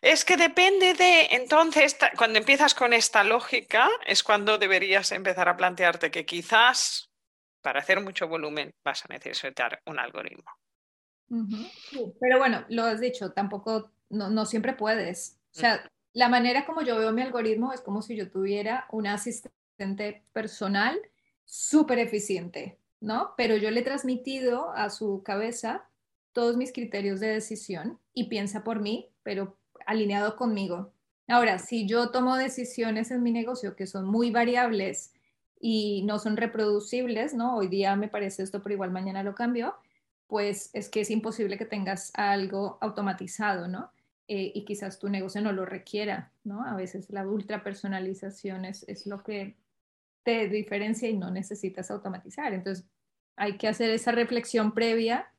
Es 0.00 0.24
que 0.24 0.36
depende 0.36 0.94
de, 0.94 1.28
entonces, 1.32 1.96
cuando 2.16 2.38
empiezas 2.38 2.74
con 2.74 2.92
esta 2.92 3.24
lógica, 3.24 3.88
es 4.06 4.22
cuando 4.22 4.58
deberías 4.58 5.12
empezar 5.12 5.48
a 5.48 5.56
plantearte 5.56 6.10
que 6.10 6.24
quizás 6.24 7.10
para 7.60 7.80
hacer 7.80 8.00
mucho 8.00 8.28
volumen 8.28 8.72
vas 8.84 9.04
a 9.04 9.08
necesitar 9.08 9.80
un 9.86 9.98
algoritmo. 9.98 10.50
Pero 12.20 12.38
bueno, 12.38 12.64
lo 12.68 12.84
has 12.84 13.00
dicho, 13.00 13.32
tampoco, 13.32 13.90
no, 14.08 14.30
no 14.30 14.46
siempre 14.46 14.72
puedes. 14.72 15.38
O 15.54 15.58
sea, 15.58 15.90
la 16.12 16.28
manera 16.28 16.64
como 16.64 16.82
yo 16.82 16.96
veo 16.96 17.12
mi 17.12 17.22
algoritmo 17.22 17.72
es 17.72 17.80
como 17.80 18.00
si 18.02 18.16
yo 18.16 18.30
tuviera 18.30 18.86
un 18.90 19.06
asistente 19.06 20.22
personal 20.32 20.98
súper 21.44 21.98
eficiente, 21.98 22.78
¿no? 23.00 23.34
Pero 23.36 23.56
yo 23.56 23.70
le 23.70 23.80
he 23.80 23.84
transmitido 23.84 24.70
a 24.72 24.90
su 24.90 25.22
cabeza 25.22 25.88
todos 26.32 26.56
mis 26.56 26.72
criterios 26.72 27.20
de 27.20 27.28
decisión 27.28 27.98
y 28.14 28.28
piensa 28.28 28.64
por 28.64 28.80
mí, 28.80 29.10
pero 29.22 29.58
alineado 29.86 30.36
conmigo. 30.36 30.92
Ahora, 31.26 31.58
si 31.58 31.86
yo 31.86 32.10
tomo 32.10 32.36
decisiones 32.36 33.10
en 33.10 33.22
mi 33.22 33.32
negocio 33.32 33.76
que 33.76 33.86
son 33.86 34.06
muy 34.06 34.30
variables 34.30 35.12
y 35.60 36.02
no 36.06 36.18
son 36.18 36.36
reproducibles, 36.36 37.34
¿no? 37.34 37.56
Hoy 37.56 37.68
día 37.68 37.96
me 37.96 38.08
parece 38.08 38.42
esto, 38.42 38.62
pero 38.62 38.74
igual 38.74 38.90
mañana 38.90 39.22
lo 39.22 39.34
cambio, 39.34 39.74
pues 40.26 40.70
es 40.72 40.88
que 40.88 41.00
es 41.02 41.10
imposible 41.10 41.58
que 41.58 41.64
tengas 41.64 42.12
algo 42.14 42.78
automatizado, 42.80 43.68
¿no? 43.68 43.90
Eh, 44.28 44.52
y 44.54 44.64
quizás 44.64 44.98
tu 44.98 45.08
negocio 45.08 45.40
no 45.40 45.52
lo 45.52 45.64
requiera, 45.64 46.32
¿no? 46.44 46.64
A 46.64 46.76
veces 46.76 47.10
la 47.10 47.26
ultra 47.26 47.62
personalización 47.62 48.64
es, 48.64 48.84
es 48.88 49.06
lo 49.06 49.22
que 49.22 49.56
te 50.22 50.48
diferencia 50.48 51.08
y 51.08 51.16
no 51.16 51.30
necesitas 51.30 51.90
automatizar. 51.90 52.52
Entonces, 52.52 52.86
hay 53.36 53.56
que 53.56 53.68
hacer 53.68 53.90
esa 53.90 54.12
reflexión 54.12 54.72
previa 54.74 55.32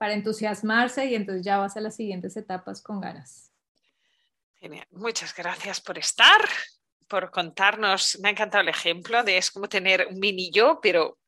para 0.00 0.14
entusiasmarse 0.14 1.04
y 1.04 1.14
entonces 1.14 1.44
ya 1.44 1.58
vas 1.58 1.76
a 1.76 1.80
las 1.82 1.94
siguientes 1.94 2.34
etapas 2.34 2.80
con 2.80 3.02
ganas. 3.02 3.52
Genial. 4.54 4.86
Muchas 4.92 5.34
gracias 5.34 5.78
por 5.82 5.98
estar, 5.98 6.40
por 7.06 7.30
contarnos. 7.30 8.18
Me 8.22 8.28
ha 8.28 8.32
encantado 8.32 8.62
el 8.62 8.70
ejemplo 8.70 9.22
de 9.22 9.36
es 9.36 9.50
como 9.50 9.68
tener 9.68 10.06
un 10.10 10.18
mini 10.18 10.50
yo, 10.50 10.80
pero 10.80 11.18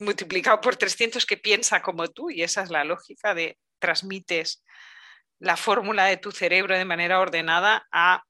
multiplicado 0.00 0.60
por 0.60 0.76
300 0.76 1.24
que 1.24 1.38
piensa 1.38 1.80
como 1.80 2.08
tú 2.08 2.28
y 2.28 2.42
esa 2.42 2.62
es 2.62 2.68
la 2.68 2.84
lógica 2.84 3.32
de 3.32 3.56
transmites 3.78 4.62
la 5.38 5.56
fórmula 5.56 6.04
de 6.04 6.18
tu 6.18 6.30
cerebro 6.30 6.76
de 6.76 6.84
manera 6.84 7.20
ordenada 7.20 7.88
a 7.90 8.22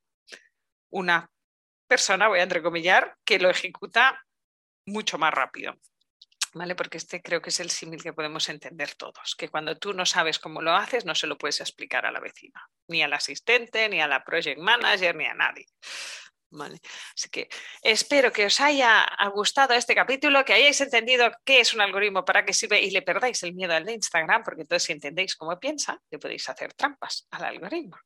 una 0.90 1.28
persona, 1.88 2.28
voy 2.28 2.38
a 2.38 2.44
entrecomillar, 2.44 3.16
que 3.24 3.40
lo 3.40 3.50
ejecuta 3.50 4.24
mucho 4.86 5.18
más 5.18 5.34
rápido. 5.34 5.74
¿Vale? 6.52 6.74
Porque 6.74 6.98
este 6.98 7.22
creo 7.22 7.40
que 7.40 7.50
es 7.50 7.60
el 7.60 7.70
símil 7.70 8.02
que 8.02 8.12
podemos 8.12 8.48
entender 8.48 8.94
todos, 8.94 9.34
que 9.36 9.48
cuando 9.48 9.76
tú 9.76 9.92
no 9.92 10.06
sabes 10.06 10.38
cómo 10.38 10.62
lo 10.62 10.72
haces, 10.72 11.04
no 11.04 11.14
se 11.14 11.26
lo 11.26 11.38
puedes 11.38 11.60
explicar 11.60 12.06
a 12.06 12.10
la 12.10 12.20
vecina, 12.20 12.68
ni 12.88 13.02
al 13.02 13.12
asistente, 13.12 13.88
ni 13.88 14.00
a 14.00 14.08
la 14.08 14.24
project 14.24 14.58
manager, 14.60 15.14
ni 15.16 15.26
a 15.26 15.34
nadie. 15.34 15.66
Vale. 16.52 16.80
Así 17.16 17.28
que 17.30 17.48
espero 17.80 18.32
que 18.32 18.44
os 18.46 18.60
haya 18.60 19.06
gustado 19.32 19.74
este 19.74 19.94
capítulo, 19.94 20.44
que 20.44 20.52
hayáis 20.52 20.80
entendido 20.80 21.30
qué 21.44 21.60
es 21.60 21.74
un 21.74 21.80
algoritmo, 21.80 22.24
para 22.24 22.44
qué 22.44 22.52
sirve 22.52 22.80
y 22.80 22.90
le 22.90 23.02
perdáis 23.02 23.40
el 23.44 23.54
miedo 23.54 23.72
al 23.72 23.84
de 23.84 23.92
Instagram, 23.92 24.42
porque 24.42 24.62
entonces 24.62 24.84
si 24.84 24.92
entendéis 24.92 25.36
cómo 25.36 25.60
piensa, 25.60 26.02
le 26.10 26.18
podéis 26.18 26.48
hacer 26.48 26.74
trampas 26.74 27.28
al 27.30 27.44
algoritmo. 27.44 27.96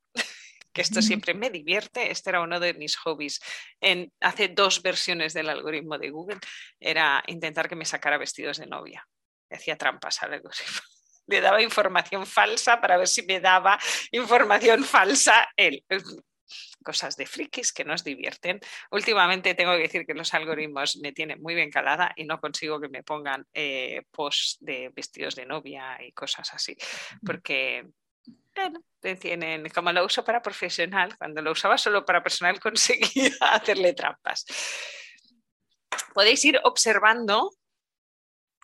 Que 0.75 0.81
esto 0.81 1.01
siempre 1.01 1.33
me 1.33 1.49
divierte. 1.49 2.11
Este 2.11 2.31
era 2.31 2.41
uno 2.41 2.59
de 2.59 2.73
mis 2.73 2.97
hobbies. 2.97 3.39
En, 3.79 4.11
hace 4.19 4.49
dos 4.49 4.81
versiones 4.81 5.33
del 5.33 5.47
algoritmo 5.47 5.97
de 5.97 6.09
Google 6.09 6.39
era 6.77 7.23
intentar 7.27 7.69
que 7.69 7.77
me 7.77 7.85
sacara 7.85 8.17
vestidos 8.17 8.57
de 8.57 8.67
novia. 8.67 9.07
hacía 9.49 9.77
trampas 9.77 10.21
al 10.21 10.33
algoritmo. 10.33 10.81
Le 11.27 11.39
daba 11.39 11.61
información 11.61 12.25
falsa 12.27 12.81
para 12.81 12.97
ver 12.97 13.07
si 13.07 13.23
me 13.23 13.39
daba 13.39 13.79
información 14.11 14.83
falsa 14.83 15.47
él. 15.55 15.83
Cosas 16.83 17.15
de 17.15 17.25
frikis 17.25 17.71
que 17.71 17.85
nos 17.85 18.03
divierten. 18.03 18.59
Últimamente 18.91 19.55
tengo 19.55 19.71
que 19.71 19.83
decir 19.83 20.05
que 20.05 20.13
los 20.13 20.33
algoritmos 20.33 20.97
me 20.97 21.13
tienen 21.13 21.41
muy 21.41 21.55
bien 21.55 21.71
calada 21.71 22.11
y 22.17 22.25
no 22.25 22.41
consigo 22.41 22.81
que 22.81 22.89
me 22.89 23.01
pongan 23.01 23.47
eh, 23.53 24.03
posts 24.11 24.57
de 24.59 24.91
vestidos 24.93 25.35
de 25.35 25.45
novia 25.45 25.97
y 26.05 26.11
cosas 26.11 26.53
así, 26.53 26.75
porque 27.25 27.85
tienen, 29.15 29.69
como 29.69 29.91
lo 29.91 30.05
uso 30.05 30.23
para 30.23 30.41
profesional, 30.41 31.15
cuando 31.17 31.41
lo 31.41 31.51
usaba 31.51 31.77
solo 31.77 32.05
para 32.05 32.23
personal 32.23 32.59
conseguía 32.61 33.31
hacerle 33.41 33.93
trampas. 33.93 34.45
Podéis 36.13 36.43
ir 36.45 36.59
observando 36.63 37.51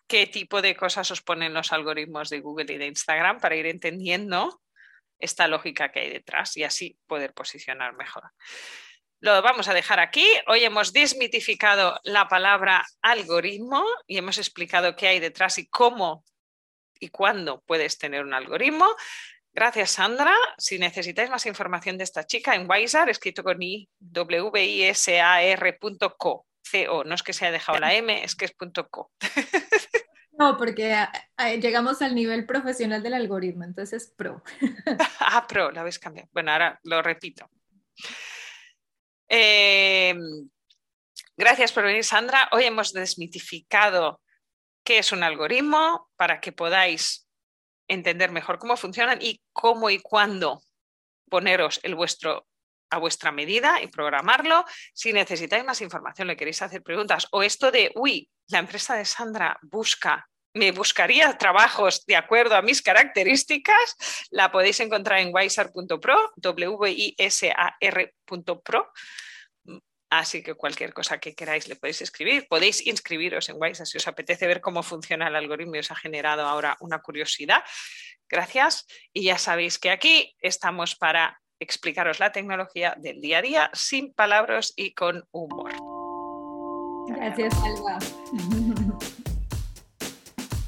qué 0.08 0.28
tipo 0.28 0.62
de 0.62 0.76
cosas 0.76 1.12
os 1.12 1.21
ponen 1.21 1.54
los 1.54 1.71
algoritmos 1.71 2.30
de 2.30 2.39
Google 2.39 2.74
y 2.74 2.78
de 2.78 2.88
Instagram 2.88 3.39
para 3.39 3.56
ir 3.56 3.67
entendiendo 3.67 4.62
esta 5.19 5.47
lógica 5.47 5.91
que 5.91 6.02
hay 6.02 6.10
detrás 6.10 6.58
y 6.58 6.63
así 6.63 6.97
poder 7.08 7.34
posicionar 7.34 7.95
mejor. 7.95 8.24
Lo 9.19 9.39
vamos 9.43 9.67
a 9.67 9.74
dejar 9.74 10.00
aquí. 10.00 10.26
Hoy 10.47 10.63
hemos 10.63 10.93
desmitificado 10.93 12.00
la 12.04 12.28
palabra 12.28 12.84
algoritmo 13.04 13.86
y 14.08 14.17
hemos 14.17 14.39
explicado 14.39 14.95
qué 14.95 15.08
hay 15.08 15.19
detrás 15.19 15.60
y 15.60 15.67
cómo 15.67 16.26
y 17.00 17.10
cuándo 17.10 17.62
puedes 17.67 18.00
tener 18.00 18.24
un 18.24 18.34
algoritmo. 18.34 18.88
Gracias, 19.54 19.92
Sandra. 19.92 20.34
Si 20.58 20.80
necesitáis 20.80 21.30
más 21.30 21.46
información 21.46 21.98
de 21.98 22.06
esta 22.06 22.26
chica, 22.26 22.56
en 22.56 22.70
Wisar, 22.70 23.10
escrito 23.10 23.44
con 23.44 23.62
i, 23.62 23.90
w 24.00 24.64
i 24.64 24.84
s 24.84 25.20
a. 25.20 25.40
CO. 26.72 27.04
No 27.04 27.16
es 27.16 27.24
que 27.24 27.34
se 27.34 27.46
haya 27.46 27.54
dejado 27.54 27.80
la 27.80 27.94
M, 27.94 28.24
es 28.24 28.36
que 28.36 28.46
es 28.46 28.56
.co. 28.90 29.12
No, 30.42 30.58
porque 30.58 30.92
ah, 30.94 31.12
ah, 31.38 31.54
llegamos 31.54 32.02
al 32.02 32.16
nivel 32.16 32.48
profesional 32.48 33.04
del 33.04 33.14
algoritmo, 33.14 33.64
entonces 33.64 34.12
pro. 34.18 34.42
ah, 35.20 35.46
pro, 35.46 35.70
la 35.70 35.82
habéis 35.82 36.00
cambiado. 36.00 36.30
Bueno, 36.32 36.52
ahora 36.52 36.80
lo 36.84 37.00
repito. 37.04 37.48
Em, 39.28 40.20
gracias 41.38 41.72
por 41.72 41.84
venir, 41.84 42.04
Sandra. 42.04 42.50
Hoy 42.54 42.64
hemos 42.64 42.92
desmitificado 42.92 44.20
qué 44.84 44.98
es 44.98 45.12
un 45.12 45.22
algoritmo 45.22 46.10
para 46.16 46.40
que 46.40 46.52
podáis 46.52 47.28
entender 47.91 48.32
mejor 48.32 48.58
cómo 48.58 48.77
funcionan 48.77 49.19
y 49.21 49.41
cómo 49.54 49.89
y 49.89 49.99
cuándo 49.99 50.62
poneros 51.30 51.80
el 51.84 51.95
vuestro 51.95 52.47
a 52.89 52.97
vuestra 52.97 53.32
medida 53.32 53.82
y 53.82 53.88
programarlo. 53.88 54.65
Si 54.93 55.13
necesitáis 55.13 55.63
más 55.63 55.82
información, 55.82 56.27
le 56.27 56.36
queréis 56.36 56.62
hacer 56.62 56.84
preguntas 56.84 57.25
o 57.32 57.41
esto 57.41 57.71
de, 57.71 57.89
uy, 57.95 58.30
la 58.49 58.60
empresa 58.60 58.95
de 58.95 59.06
Sandra 59.06 59.58
busca, 59.62 60.27
me 60.54 60.73
buscaría 60.73 61.38
trabajos 61.38 62.06
de 62.06 62.17
acuerdo 62.17 62.56
a 62.56 62.62
mis 62.62 62.82
características, 62.82 64.27
la 64.30 64.51
podéis 64.51 64.82
encontrar 64.82 65.19
en 65.19 65.34
wisar.pro, 65.34 66.34
w-i-s-a-r.pro 66.36 67.32
Así 70.12 70.43
que 70.43 70.56
cualquier 70.56 70.93
cosa 70.93 71.19
que 71.19 71.34
queráis 71.34 71.69
le 71.69 71.78
podéis 71.78 72.02
escribir. 72.02 72.45
Podéis 72.50 72.86
inscribiros 72.86 73.47
en 73.47 73.56
Wise 73.58 73.86
si 73.86 73.97
os 73.97 74.08
apetece 74.10 74.45
ver 74.45 74.60
cómo 74.60 74.84
funciona 74.84 75.30
el 75.30 75.36
algoritmo 75.38 75.78
y 75.78 75.80
os 75.80 75.89
ha 75.89 75.95
generado 75.95 76.45
ahora 76.45 76.76
una 76.82 77.00
curiosidad. 77.00 77.63
Gracias. 78.28 78.86
Y 79.13 79.24
ya 79.24 79.38
sabéis 79.38 79.80
que 79.80 79.89
aquí 79.89 80.36
estamos 80.41 80.95
para 80.95 81.39
explicaros 81.62 82.19
la 82.19 82.34
tecnología 82.34 82.93
del 82.97 83.21
día 83.21 83.38
a 83.38 83.41
día 83.41 83.71
sin 83.74 84.13
palabras 84.13 84.74
y 84.76 84.93
con 84.93 85.24
humor. 85.32 85.71
Gracias, 87.08 87.54
Alba. 87.63 87.97